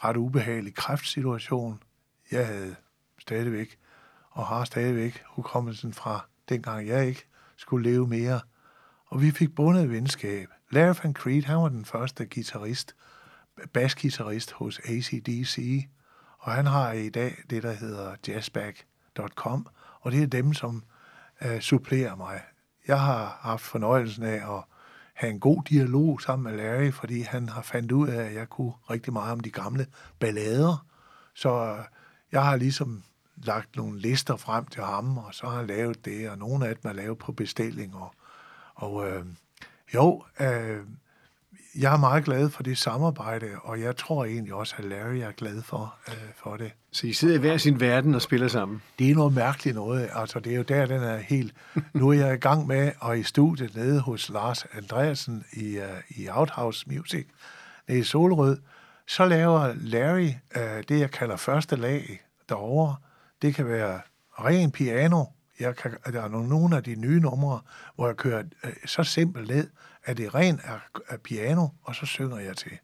ret 0.05 0.17
ubehagelig 0.17 0.75
kræftsituation. 0.75 1.83
Jeg 2.31 2.47
havde 2.47 2.77
stadigvæk, 3.19 3.79
og 4.31 4.47
har 4.47 4.65
stadigvæk, 4.65 5.23
hukommelsen 5.27 5.93
fra 5.93 6.27
dengang 6.49 6.89
jeg 6.89 7.07
ikke 7.07 7.27
skulle 7.57 7.91
leve 7.91 8.07
mere. 8.07 8.41
Og 9.07 9.23
vi 9.23 9.31
fik 9.31 9.55
bundet 9.55 9.91
venskab. 9.91 10.49
Larry 10.71 10.95
Van 11.03 11.13
Creed, 11.13 11.43
han 11.43 11.57
var 11.57 11.69
den 11.69 11.85
første 11.85 12.27
guitarist, 12.27 12.97
basgitarrist 13.73 14.53
hos 14.53 14.79
ACDC, 14.79 15.87
og 16.39 16.53
han 16.53 16.67
har 16.67 16.93
i 16.93 17.09
dag 17.09 17.37
det, 17.51 17.63
der 17.63 17.73
hedder 17.73 18.15
jazzback.com, 18.29 19.67
og 20.01 20.13
det 20.13 20.23
er 20.23 20.27
dem, 20.27 20.55
som 20.55 20.83
øh, 21.43 21.61
supplerer 21.61 22.17
mig. 22.17 22.41
Jeg 22.89 23.01
har 23.01 23.39
haft 23.41 23.63
fornøjelsen 23.63 24.23
af 24.23 24.57
at 24.57 24.65
have 25.15 25.31
en 25.31 25.41
god 25.41 25.63
dialog 25.63 26.21
sammen 26.21 26.53
med 26.53 26.63
Larry, 26.63 26.93
fordi 26.93 27.21
han 27.21 27.49
har 27.49 27.63
fandt 27.63 27.93
ud 27.93 28.09
af, 28.09 28.25
at 28.25 28.35
jeg 28.35 28.49
kunne 28.49 28.73
rigtig 28.91 29.13
meget 29.13 29.33
om 29.33 29.41
de 29.41 29.51
gamle 29.51 29.87
ballader. 30.19 30.87
Så 31.35 31.51
øh, 31.51 31.85
jeg 32.35 32.45
har 32.45 32.57
ligesom 32.57 33.03
lagt 33.37 33.77
nogle 33.77 34.01
lister 34.01 34.37
frem 34.37 34.67
til 34.67 34.83
ham, 34.83 35.19
og 35.19 35.35
så 35.35 35.47
har 35.47 35.57
han 35.57 35.67
lavet 35.67 36.05
det, 36.05 36.31
og 36.31 36.39
nogle 36.39 36.69
af 36.69 36.77
dem 36.77 36.91
er 36.91 36.95
lavet 36.95 37.19
på 37.19 37.33
bestilling. 37.33 37.95
Og, 37.97 38.15
og 38.75 39.09
øh, 39.09 39.25
jo, 39.95 40.25
øh, 40.41 40.79
jeg 41.79 41.93
er 41.93 41.97
meget 41.97 42.25
glad 42.25 42.51
for 42.51 42.63
det 42.63 42.79
samarbejde, 42.79 43.47
og 43.63 43.81
jeg 43.81 43.97
tror 43.97 44.25
egentlig 44.25 44.55
også, 44.55 44.75
at 44.79 44.85
Larry 44.85 45.17
er 45.17 45.33
glad 45.33 45.63
for, 45.63 45.95
øh, 46.09 46.15
for 46.37 46.57
det. 46.57 46.73
Så 46.93 47.07
I 47.07 47.13
sidder 47.13 47.35
i 47.35 47.39
hver 47.39 47.57
sin 47.57 47.81
verden 47.81 48.15
og 48.15 48.23
spiller 48.23 48.49
sammen. 48.49 48.83
Det 48.99 49.11
er 49.11 49.15
noget 49.15 49.35
mærkeligt 49.35 49.77
noget. 49.77 50.11
Altså, 50.15 50.41
det 50.41 50.53
er 50.53 50.57
jo 50.57 50.63
der, 50.63 50.87
den 50.87 51.03
er 51.03 51.17
helt... 51.17 51.55
Nu 51.93 52.09
er 52.09 52.13
jeg 52.13 52.35
i 52.35 52.37
gang 52.37 52.67
med, 52.67 52.93
og 53.01 53.19
i 53.19 53.23
studiet 53.23 53.77
nede 53.77 54.01
hos 54.01 54.29
Lars 54.29 54.65
Andreasen 54.73 55.45
i, 55.53 55.79
uh, 55.79 56.19
i 56.19 56.29
Outhouse 56.29 56.85
Music, 56.91 57.27
nede 57.89 58.01
i 58.01 58.03
Solrød, 58.03 58.59
så 59.07 59.25
laver 59.25 59.73
Larry 59.77 60.31
uh, 60.57 60.83
det, 60.89 61.01
jeg 61.01 61.11
kalder 61.11 61.37
første 61.37 61.77
lag 61.77 62.24
derovre. 62.49 62.97
Det 63.43 63.55
kan 63.55 63.69
være 63.69 64.01
ren 64.33 64.71
piano. 64.71 65.25
Jeg 65.61 65.77
kan, 65.77 65.97
der 66.13 66.23
er 66.23 66.29
nogle, 66.29 66.49
nogle 66.49 66.77
af 66.77 66.85
de 66.85 66.95
nye 66.95 67.21
numre, 67.21 67.61
hvor 67.95 68.07
jeg 68.07 68.17
kører 68.17 68.43
øh, 68.65 68.73
så 68.87 69.05
simpelt 69.05 69.49
ned, 69.49 69.71
at 70.05 70.17
det 70.17 70.35
ren 70.35 70.61
er, 70.65 70.79
er 71.09 71.17
piano, 71.17 71.69
og 71.83 71.95
så 71.95 72.07
synger 72.07 72.39
jeg 72.39 72.57
til. 72.57 72.79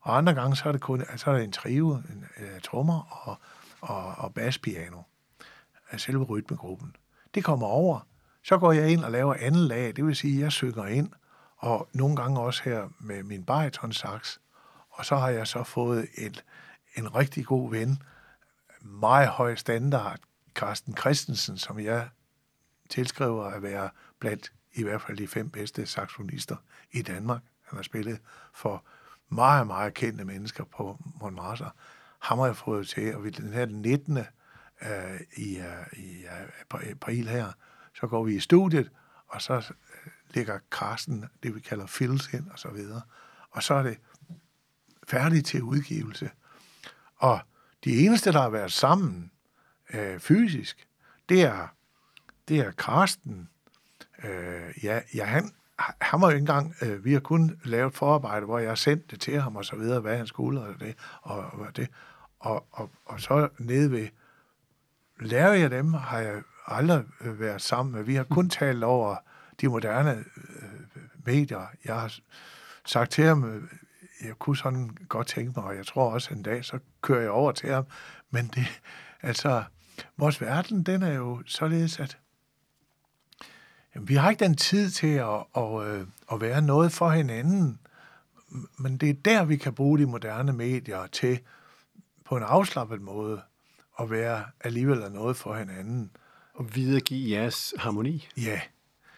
Og 0.00 0.16
andre 0.16 0.34
gange, 0.34 0.56
så 0.56 0.68
er 0.68 0.72
det 0.72 0.80
kun 0.80 1.04
så 1.16 1.30
er 1.30 1.34
det 1.34 1.44
en 1.44 1.52
trio, 1.52 1.94
en, 1.94 2.24
uh, 2.36 2.60
trommer 2.62 3.28
og, 3.28 3.36
og, 3.80 4.14
og 4.14 4.34
basspiano 4.34 5.02
af 5.90 6.00
selve 6.00 6.24
rytmegruppen. 6.24 6.96
Det 7.34 7.44
kommer 7.44 7.66
over. 7.66 8.00
Så 8.44 8.58
går 8.58 8.72
jeg 8.72 8.90
ind 8.90 9.04
og 9.04 9.10
laver 9.10 9.34
anden 9.34 9.60
lag, 9.60 9.96
det 9.96 10.06
vil 10.06 10.16
sige, 10.16 10.34
at 10.34 10.42
jeg 10.42 10.52
synger 10.52 10.86
ind, 10.86 11.12
og 11.56 11.88
nogle 11.92 12.16
gange 12.16 12.40
også 12.40 12.62
her 12.64 12.88
med 12.98 13.22
min 13.22 13.44
bariton 13.44 13.92
sax. 13.92 14.38
Og 14.90 15.04
så 15.04 15.16
har 15.16 15.28
jeg 15.28 15.46
så 15.46 15.62
fået 15.62 16.08
et, 16.18 16.44
en 16.96 17.14
rigtig 17.14 17.46
god 17.46 17.70
ven, 17.70 18.02
meget 18.86 19.28
høj 19.28 19.54
standard, 19.54 20.20
Carsten 20.54 20.96
Christensen, 20.96 21.58
som 21.58 21.80
jeg 21.80 22.08
tilskriver 22.88 23.44
at 23.44 23.62
være 23.62 23.90
blandt 24.18 24.52
i 24.74 24.82
hvert 24.82 25.02
fald 25.02 25.18
de 25.18 25.28
fem 25.28 25.50
bedste 25.50 25.86
saxonister 25.86 26.56
i 26.90 27.02
Danmark. 27.02 27.42
Han 27.62 27.76
har 27.76 27.82
spillet 27.82 28.20
for 28.54 28.84
meget, 29.28 29.66
meget 29.66 29.94
kendte 29.94 30.24
mennesker 30.24 30.64
på 30.64 30.98
Montmartre. 31.20 31.70
Ham 32.18 32.38
har 32.38 32.46
jeg 32.46 32.56
fået 32.56 32.88
til, 32.88 33.16
og 33.16 33.24
ved 33.24 33.32
den 33.32 33.52
her 33.52 33.66
19. 33.66 34.16
Uh, 34.16 34.22
øh, 34.82 35.20
i, 35.36 35.58
uh, 35.58 35.98
i 35.98 36.24
uh, 36.74 36.90
april 36.90 37.28
her, 37.28 37.52
så 38.00 38.06
går 38.06 38.24
vi 38.24 38.36
i 38.36 38.40
studiet, 38.40 38.90
og 39.26 39.42
så 39.42 39.56
uh, 39.56 40.34
lægger 40.34 40.58
Carsten 40.70 41.24
det, 41.42 41.54
vi 41.54 41.60
kalder 41.60 41.86
fills 41.86 42.32
ind, 42.32 42.50
og 42.50 42.58
så 42.58 42.68
videre. 42.68 43.02
Og 43.50 43.62
så 43.62 43.74
er 43.74 43.82
det 43.82 43.98
færdigt 45.08 45.46
til 45.46 45.62
udgivelse. 45.62 46.30
Og 47.16 47.40
de 47.86 48.04
eneste, 48.04 48.32
der 48.32 48.40
har 48.40 48.48
været 48.48 48.72
sammen 48.72 49.30
øh, 49.94 50.18
fysisk, 50.18 50.86
det 51.28 51.42
er, 51.42 51.68
det 52.48 52.58
er 52.58 52.70
Karsten. 52.70 53.48
Øh, 54.24 54.84
ja, 54.84 55.00
ja, 55.14 55.24
han, 55.24 55.50
han 55.78 56.20
var 56.20 56.26
jo 56.26 56.34
ikke 56.34 56.40
engang, 56.40 56.74
øh, 56.82 57.04
vi 57.04 57.12
har 57.12 57.20
kun 57.20 57.60
lavet 57.64 57.94
forarbejde, 57.94 58.46
hvor 58.46 58.58
jeg 58.58 58.70
har 58.70 58.74
sendt 58.74 59.10
det 59.10 59.20
til 59.20 59.40
ham 59.40 59.56
og 59.56 59.64
så 59.64 59.76
videre, 59.76 60.00
hvad 60.00 60.16
han 60.16 60.26
skulle 60.26 60.60
og 60.60 60.80
det, 60.80 60.94
og, 61.22 61.38
og 61.38 61.76
det. 61.76 61.88
Og, 62.38 62.66
og, 62.70 62.90
og 63.04 63.20
så 63.20 63.48
nede 63.58 63.90
ved 63.90 64.08
lærer 65.20 65.52
jeg 65.52 65.70
dem, 65.70 65.92
har 65.92 66.18
jeg 66.18 66.42
aldrig 66.66 67.04
øh, 67.20 67.40
været 67.40 67.62
sammen 67.62 67.94
med. 67.94 68.02
Vi 68.02 68.14
har 68.14 68.24
kun 68.24 68.50
talt 68.50 68.84
over 68.84 69.16
de 69.60 69.68
moderne 69.68 70.24
øh, 70.36 71.02
medier. 71.24 71.66
Jeg 71.84 72.00
har 72.00 72.18
sagt 72.84 73.10
til 73.10 73.24
ham, 73.24 73.44
øh, 73.44 73.62
jeg 74.24 74.38
kunne 74.38 74.56
sådan 74.56 74.96
godt 75.08 75.26
tænke 75.26 75.52
mig, 75.56 75.64
og 75.64 75.76
jeg 75.76 75.86
tror 75.86 76.10
også 76.10 76.34
en 76.34 76.42
dag, 76.42 76.64
så 76.64 76.78
kører 77.00 77.20
jeg 77.20 77.30
over 77.30 77.52
til 77.52 77.70
ham. 77.70 77.84
Men 78.30 78.46
det, 78.46 78.80
altså, 79.22 79.64
vores 80.16 80.40
verden, 80.40 80.82
den 80.82 81.02
er 81.02 81.12
jo 81.12 81.42
således, 81.46 82.00
at 82.00 82.18
jamen, 83.94 84.08
vi 84.08 84.14
har 84.14 84.30
ikke 84.30 84.44
den 84.44 84.56
tid 84.56 84.90
til 84.90 85.14
at, 85.14 85.44
at, 85.56 85.82
at, 85.82 86.06
at 86.32 86.40
være 86.40 86.62
noget 86.62 86.92
for 86.92 87.10
hinanden. 87.10 87.78
Men 88.78 88.96
det 88.96 89.10
er 89.10 89.14
der, 89.14 89.44
vi 89.44 89.56
kan 89.56 89.74
bruge 89.74 89.98
de 89.98 90.06
moderne 90.06 90.52
medier 90.52 91.06
til 91.06 91.40
på 92.24 92.36
en 92.36 92.42
afslappet 92.42 93.00
måde 93.00 93.42
at 94.00 94.10
være 94.10 94.44
alligevel 94.60 95.12
noget 95.12 95.36
for 95.36 95.54
hinanden. 95.54 96.10
Og 96.54 96.74
videregive 96.74 97.30
jeres 97.30 97.74
harmoni. 97.78 98.28
Ja. 98.36 98.60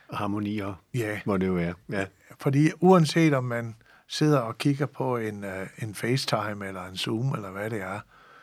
Og 0.09 0.19
harmonier, 0.19 0.75
ja. 0.95 1.21
må 1.27 1.37
det 1.37 1.47
jo 1.47 1.53
være. 1.53 1.75
Ja. 1.91 2.07
Fordi 2.41 2.71
uanset 2.81 3.35
om 3.35 3.45
man 3.45 3.75
sidder 4.09 4.38
og 4.38 4.59
kigger 4.59 4.87
på 4.87 5.16
en, 5.16 5.44
øh, 5.44 5.68
en 5.79 5.94
FaceTime 5.94 6.66
eller 6.66 6.85
en 6.85 6.97
Zoom 6.97 7.35
eller 7.35 7.51
hvad 7.51 7.71
det 7.71 7.81
er, 7.81 8.01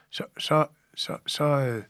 så, 0.10 0.26
så, 0.38 0.68
så, 0.96 1.18
så, 1.28 1.44
øh, 1.44 1.84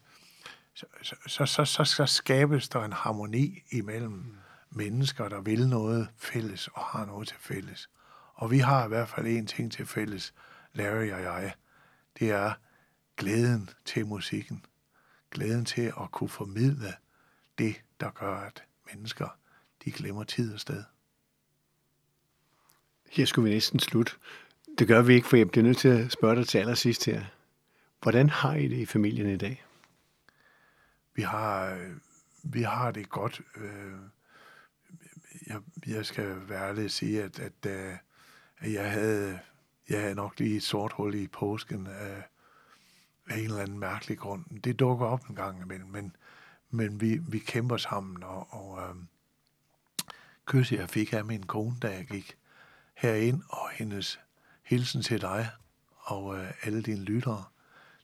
så, 0.73 0.85
så, 1.27 1.45
så, 1.45 1.65
så, 1.65 1.83
så 1.83 2.05
skabes 2.05 2.69
der 2.69 2.83
en 2.83 2.93
harmoni 2.93 3.63
imellem 3.71 4.11
mm. 4.11 4.35
mennesker, 4.69 5.29
der 5.29 5.41
vil 5.41 5.67
noget 5.67 6.09
fælles 6.17 6.67
og 6.67 6.83
har 6.83 7.05
noget 7.05 7.27
til 7.27 7.37
fælles. 7.39 7.89
Og 8.33 8.51
vi 8.51 8.59
har 8.59 8.85
i 8.85 8.87
hvert 8.87 9.09
fald 9.09 9.27
en 9.27 9.47
ting 9.47 9.71
til 9.71 9.85
fælles, 9.85 10.33
Larry 10.73 11.11
og 11.11 11.21
jeg. 11.21 11.53
Det 12.19 12.31
er 12.31 12.53
glæden 13.17 13.69
til 13.85 14.05
musikken. 14.05 14.65
Glæden 15.31 15.65
til 15.65 15.81
at 16.01 16.11
kunne 16.11 16.29
formidle 16.29 16.93
det, 17.57 17.75
der 17.99 18.09
gør, 18.09 18.35
at 18.35 18.63
mennesker 18.93 19.27
de 19.85 19.91
glemmer 19.91 20.23
tid 20.23 20.53
og 20.53 20.59
sted. 20.59 20.83
Her 23.09 23.25
skulle 23.25 23.49
vi 23.49 23.53
næsten 23.53 23.79
slutte. 23.79 24.11
Det 24.79 24.87
gør 24.87 25.01
vi 25.01 25.13
ikke, 25.13 25.27
for 25.27 25.37
jeg 25.37 25.51
bliver 25.51 25.63
nødt 25.63 25.77
til 25.77 25.87
at 25.87 26.11
spørge 26.11 26.35
dig 26.35 26.47
til 26.47 26.57
allersidst 26.57 27.05
her. 27.05 27.25
Hvordan 28.01 28.29
har 28.29 28.55
I 28.55 28.67
det 28.67 28.77
i 28.77 28.85
familien 28.85 29.29
i 29.29 29.37
dag? 29.37 29.65
Vi 31.15 31.21
har, 31.21 31.73
øh, 31.73 31.91
vi 32.43 32.61
har 32.61 32.91
det 32.91 33.09
godt. 33.09 33.41
Øh, 33.57 33.93
jeg, 35.47 35.61
jeg 35.87 36.05
skal 36.05 36.49
være 36.49 36.67
ærlig 36.67 36.85
at 36.85 36.91
sige, 36.91 37.23
at, 37.23 37.39
at, 37.39 37.53
øh, 37.67 37.93
at 38.57 38.73
jeg, 38.73 38.91
havde, 38.91 39.39
jeg 39.89 40.01
havde 40.01 40.15
nok 40.15 40.39
lige 40.39 40.57
et 40.57 40.63
sort 40.63 40.93
hul 40.93 41.15
i 41.15 41.27
påsken 41.27 41.87
af, 41.87 42.23
af 43.29 43.37
en 43.37 43.45
eller 43.45 43.61
anden 43.61 43.79
mærkelig 43.79 44.17
grund. 44.17 44.61
Det 44.63 44.79
dukker 44.79 45.05
op 45.05 45.29
en 45.29 45.35
gang 45.35 45.61
imellem, 45.61 45.87
men, 45.87 46.15
men 46.69 47.01
vi, 47.01 47.17
vi 47.27 47.39
kæmper 47.39 47.77
sammen, 47.77 48.23
og, 48.23 48.53
og 48.53 48.89
øh, 48.89 48.95
kysset 50.45 50.77
jeg 50.77 50.89
fik 50.89 51.13
af 51.13 51.25
min 51.25 51.43
kone, 51.43 51.75
da 51.81 51.87
jeg 51.95 52.05
gik 52.05 52.37
herind, 52.95 53.41
og 53.49 53.69
hendes 53.69 54.19
hilsen 54.63 55.01
til 55.01 55.21
dig 55.21 55.49
og 55.97 56.37
øh, 56.37 56.51
alle 56.63 56.81
dine 56.81 57.03
lyttere, 57.03 57.43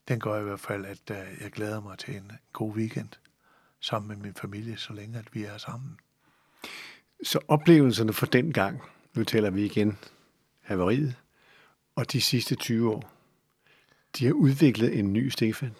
den 0.08 0.19
gør 0.19 0.39
i 0.39 0.43
hvert 0.43 0.60
fald, 0.60 0.86
at 0.86 1.12
øh, 1.12 1.41
jeg 1.41 1.51
glæder 1.51 1.82
mig 1.82 1.97
til 1.97 2.15
en 2.15 2.32
god 2.54 2.75
weekend 2.75 3.10
sammen 3.80 4.08
med 4.08 4.17
min 4.17 4.34
familie, 4.34 4.77
så 4.77 4.93
længe 4.93 5.19
at 5.19 5.36
vi 5.36 5.43
er 5.43 5.58
sammen. 5.58 5.97
Så 7.23 7.39
oplevelserne 7.47 8.13
fra 8.13 8.25
den 8.25 8.54
gang, 8.54 8.82
nu 9.13 9.23
taler 9.23 9.49
vi 9.49 9.65
igen 9.65 9.97
haveriet, 10.62 11.15
og 11.95 12.12
de 12.12 12.21
sidste 12.21 12.56
20 12.56 12.91
år, 12.91 13.12
de 14.17 14.25
har 14.25 14.34
udviklet 14.34 14.99
en 14.99 15.13
ny 15.13 15.30
Stefan. 15.30 15.75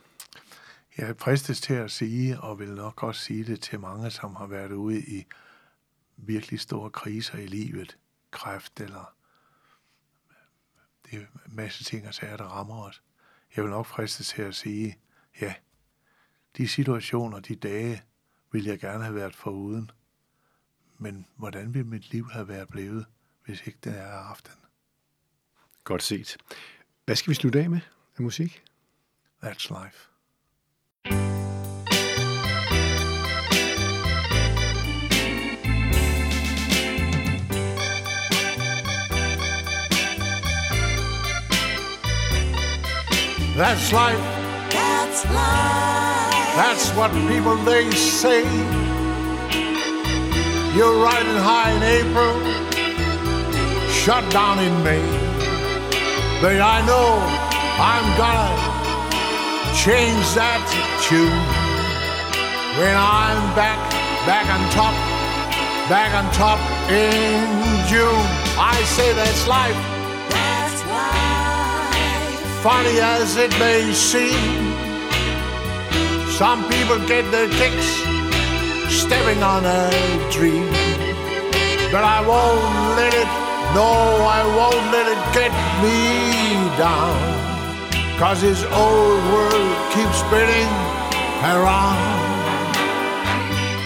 Jeg 0.98 1.16
fristes 1.18 1.62
til 1.62 1.74
at 1.74 1.92
sige, 1.92 2.40
og 2.40 2.60
vil 2.60 2.74
nok 2.74 3.04
også 3.04 3.22
sige 3.22 3.44
det 3.44 3.62
til 3.62 3.80
mange, 3.80 4.12
som 4.12 4.36
har 4.36 4.48
været 4.48 4.72
ude 4.72 5.00
i 5.00 5.26
virkelig 6.18 6.60
store 6.60 6.90
kriser 6.90 7.38
i 7.38 7.48
livet, 7.48 7.98
kræft 8.32 8.80
eller 8.80 9.16
det 11.06 11.20
er 11.20 11.20
en 11.20 11.56
masse 11.56 11.84
ting 11.84 12.08
og 12.08 12.14
sager, 12.14 12.38
der 12.38 12.44
rammer 12.44 12.84
os. 12.84 13.04
Jeg 13.56 13.64
vil 13.64 13.72
nok 13.72 13.86
friste 13.86 14.24
til 14.24 14.42
at 14.42 14.56
sige, 14.56 15.00
ja, 15.42 15.54
de 16.58 16.68
situationer, 16.68 17.40
de 17.40 17.56
dage, 17.56 18.04
vil 18.52 18.66
jeg 18.66 18.80
gerne 18.80 19.04
have 19.04 19.16
været 19.16 19.36
foruden. 19.36 19.92
Men 20.98 21.28
hvordan 21.36 21.74
ville 21.74 21.88
mit 21.88 22.12
liv 22.12 22.30
have 22.30 22.48
været 22.48 22.68
blevet, 22.68 23.06
hvis 23.46 23.62
ikke 23.68 23.80
det 23.84 23.98
er 23.98 24.24
haft 24.24 24.48
den? 24.48 24.60
Godt 25.84 26.04
set. 26.04 26.38
Hvad 27.06 27.16
skal 27.16 27.30
vi 27.30 27.36
slutte 27.36 27.60
af 27.60 27.70
med 27.70 27.80
af 28.18 28.22
musik? 28.22 28.64
That's 29.44 29.84
life. 29.84 30.11
That's 43.62 43.94
life. 43.94 44.18
That's 44.72 45.24
life. 45.30 46.56
That's 46.58 46.90
what 46.98 47.12
people 47.30 47.56
they 47.58 47.92
say. 47.92 48.42
You're 50.76 50.98
riding 51.06 51.38
high 51.38 51.70
in 51.78 51.84
April, 52.00 52.34
shut 53.92 54.26
down 54.32 54.58
in 54.58 54.74
May. 54.84 55.06
But 56.42 56.58
I 56.60 56.82
know 56.90 57.22
I'm 57.78 58.08
gonna 58.18 58.50
change 59.78 60.26
that 60.34 60.62
tune 61.06 61.46
when 62.82 62.98
I'm 62.98 63.42
back, 63.54 63.78
back 64.26 64.50
on 64.50 64.62
top, 64.74 64.96
back 65.88 66.16
on 66.18 66.26
top 66.34 66.60
in 66.90 67.46
June. 67.86 68.26
I 68.58 68.82
say 68.86 69.14
that's 69.14 69.48
life. 69.48 69.91
Funny 72.62 73.00
as 73.00 73.38
it 73.38 73.50
may 73.58 73.92
seem. 73.92 74.76
Some 76.38 76.62
people 76.70 77.00
get 77.08 77.26
their 77.32 77.50
kicks 77.50 77.90
stepping 78.88 79.42
on 79.42 79.66
a 79.66 79.90
dream. 80.30 80.70
But 81.92 82.04
I 82.04 82.22
won't 82.22 82.98
let 82.98 83.14
it, 83.16 83.30
no, 83.74 83.90
I 84.38 84.42
won't 84.58 84.86
let 84.94 85.08
it 85.10 85.22
get 85.34 85.52
me 85.82 85.98
down. 86.78 87.18
Cause 88.20 88.42
this 88.42 88.64
old 88.66 89.22
world 89.34 89.74
keeps 89.94 90.18
spinning 90.20 90.70
around. 91.42 91.98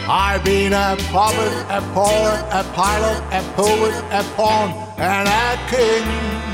I've 0.10 0.44
been 0.44 0.74
a 0.74 0.98
puppet, 1.14 1.54
a 1.70 1.80
poet, 1.94 2.44
a 2.52 2.64
pilot, 2.74 3.24
a 3.32 3.42
poet, 3.56 3.96
a 4.12 4.24
pawn, 4.36 4.70
and 4.98 5.30
a 5.30 5.70
king. 5.72 6.45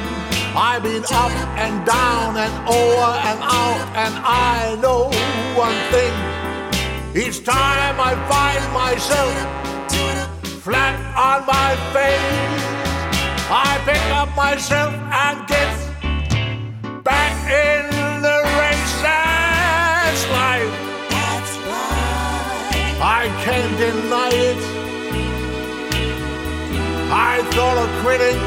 I've 0.54 0.84
been 0.84 1.04
up 1.06 1.32
and 1.56 1.86
down 1.86 2.36
and 2.36 2.54
over 2.68 3.12
and 3.30 3.40
out, 3.42 3.82
and 3.96 4.14
I 4.20 4.76
know 4.82 5.10
one 5.56 5.80
thing. 5.92 6.14
Each 7.16 7.44
time 7.46 7.96
I 8.00 8.16
find 8.28 8.64
myself 8.74 9.34
flat 10.62 10.96
on 11.16 11.46
my 11.48 11.76
face, 11.94 12.64
I 13.50 13.80
pick 13.86 14.04
up 14.14 14.36
myself 14.36 14.94
and 14.94 15.48
get 15.48 15.72
back 17.04 17.36
in 17.48 18.22
the 18.22 18.38
race. 18.60 19.02
That's 19.02 20.24
life. 20.32 20.74
That's 21.10 21.58
life. 21.72 23.02
I 23.02 23.24
can't 23.46 23.78
deny 23.78 24.30
it. 24.34 24.62
I 27.14 27.42
thought 27.52 27.78
of 27.78 27.90
quitting, 28.04 28.40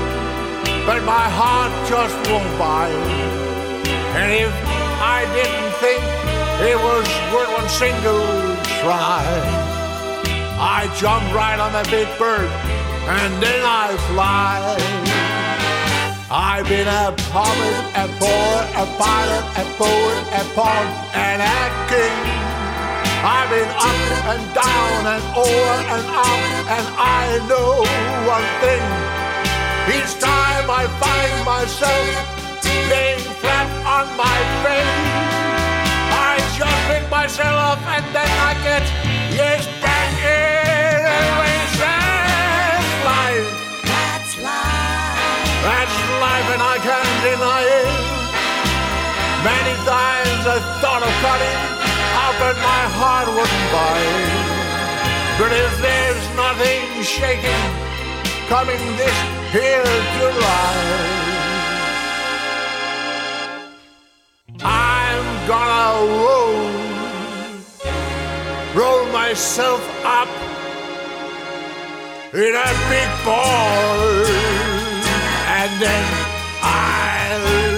but 0.86 1.02
my 1.04 1.26
heart 1.38 1.72
just 1.88 2.14
won't 2.30 2.58
buy 2.58 2.88
it. 2.88 3.88
And 4.20 4.30
if 4.32 4.52
I 5.00 5.24
didn't 5.32 5.72
think 5.80 6.02
it 6.70 6.76
was 6.76 7.06
worth 7.32 7.50
one 7.56 7.68
single 7.68 8.24
try, 8.80 9.24
I 10.60 10.92
jump 11.00 11.24
right 11.34 11.58
on 11.58 11.72
the 11.72 11.84
big 11.90 12.06
bird 12.18 12.50
and 13.08 13.32
then 13.42 13.60
I 13.64 13.96
fly. 14.12 14.76
I've 16.30 16.66
been 16.68 16.88
a 16.88 17.12
poet, 17.32 17.78
a 17.94 18.06
poet, 18.20 18.66
a 18.76 18.86
pilot, 18.96 19.44
a 19.60 19.64
poet, 19.76 20.22
a 20.36 20.42
pawn, 20.56 20.86
and 21.12 21.40
a 21.40 21.62
king. 21.88 22.16
I've 23.24 23.48
been 23.48 23.68
up 23.68 24.00
and 24.32 24.44
down 24.52 25.00
and 25.14 25.24
over 25.36 25.76
and 25.94 26.04
out, 26.12 26.44
and 26.76 26.86
I 26.96 27.40
know 27.48 27.84
one 28.28 28.48
thing. 28.60 28.84
Each 29.96 30.18
time 30.18 30.53
I 30.68 30.86
find 30.96 31.44
myself 31.44 32.08
laying 32.88 33.20
flat 33.40 33.68
on 33.84 34.06
my 34.16 34.38
face, 34.64 35.04
I 36.08 36.40
just 36.56 36.80
pick 36.88 37.04
myself 37.10 37.52
up 37.52 37.80
and 37.84 38.04
then 38.16 38.30
I 38.48 38.52
get 38.64 38.84
yes 39.36 39.68
back 39.84 40.10
in 40.24 41.04
a 41.04 41.20
race. 41.40 41.76
That's 41.84 42.92
life. 43.04 43.50
That's 43.84 44.32
life. 44.40 45.68
That's 45.68 45.96
life 46.24 46.48
and 46.56 46.62
I 46.64 46.76
can't 46.80 47.16
deny 47.28 47.62
it. 47.80 47.92
Many 49.44 49.74
times 49.84 50.42
I 50.48 50.58
thought 50.80 51.04
of 51.04 51.12
cutting 51.20 51.60
out, 52.24 52.34
but 52.40 52.56
my 52.64 52.82
heart 52.96 53.28
wouldn't 53.36 53.66
buy 53.68 54.00
it. 54.00 54.54
But 55.36 55.52
if 55.52 55.72
there's 55.84 56.26
nothing 56.40 56.80
shaking 57.04 57.64
coming 58.48 58.80
this 58.96 59.43
here's 59.54 60.08
your 60.20 60.32
life. 60.32 61.14
I'm 64.64 65.26
gonna 65.46 65.94
roll, 66.22 66.58
roll 68.74 69.04
myself 69.12 69.82
up 70.04 70.30
in 72.34 72.52
a 72.68 72.70
big 72.90 73.10
ball, 73.24 74.26
and 75.58 75.70
then 75.82 76.04
I'll. 76.60 77.73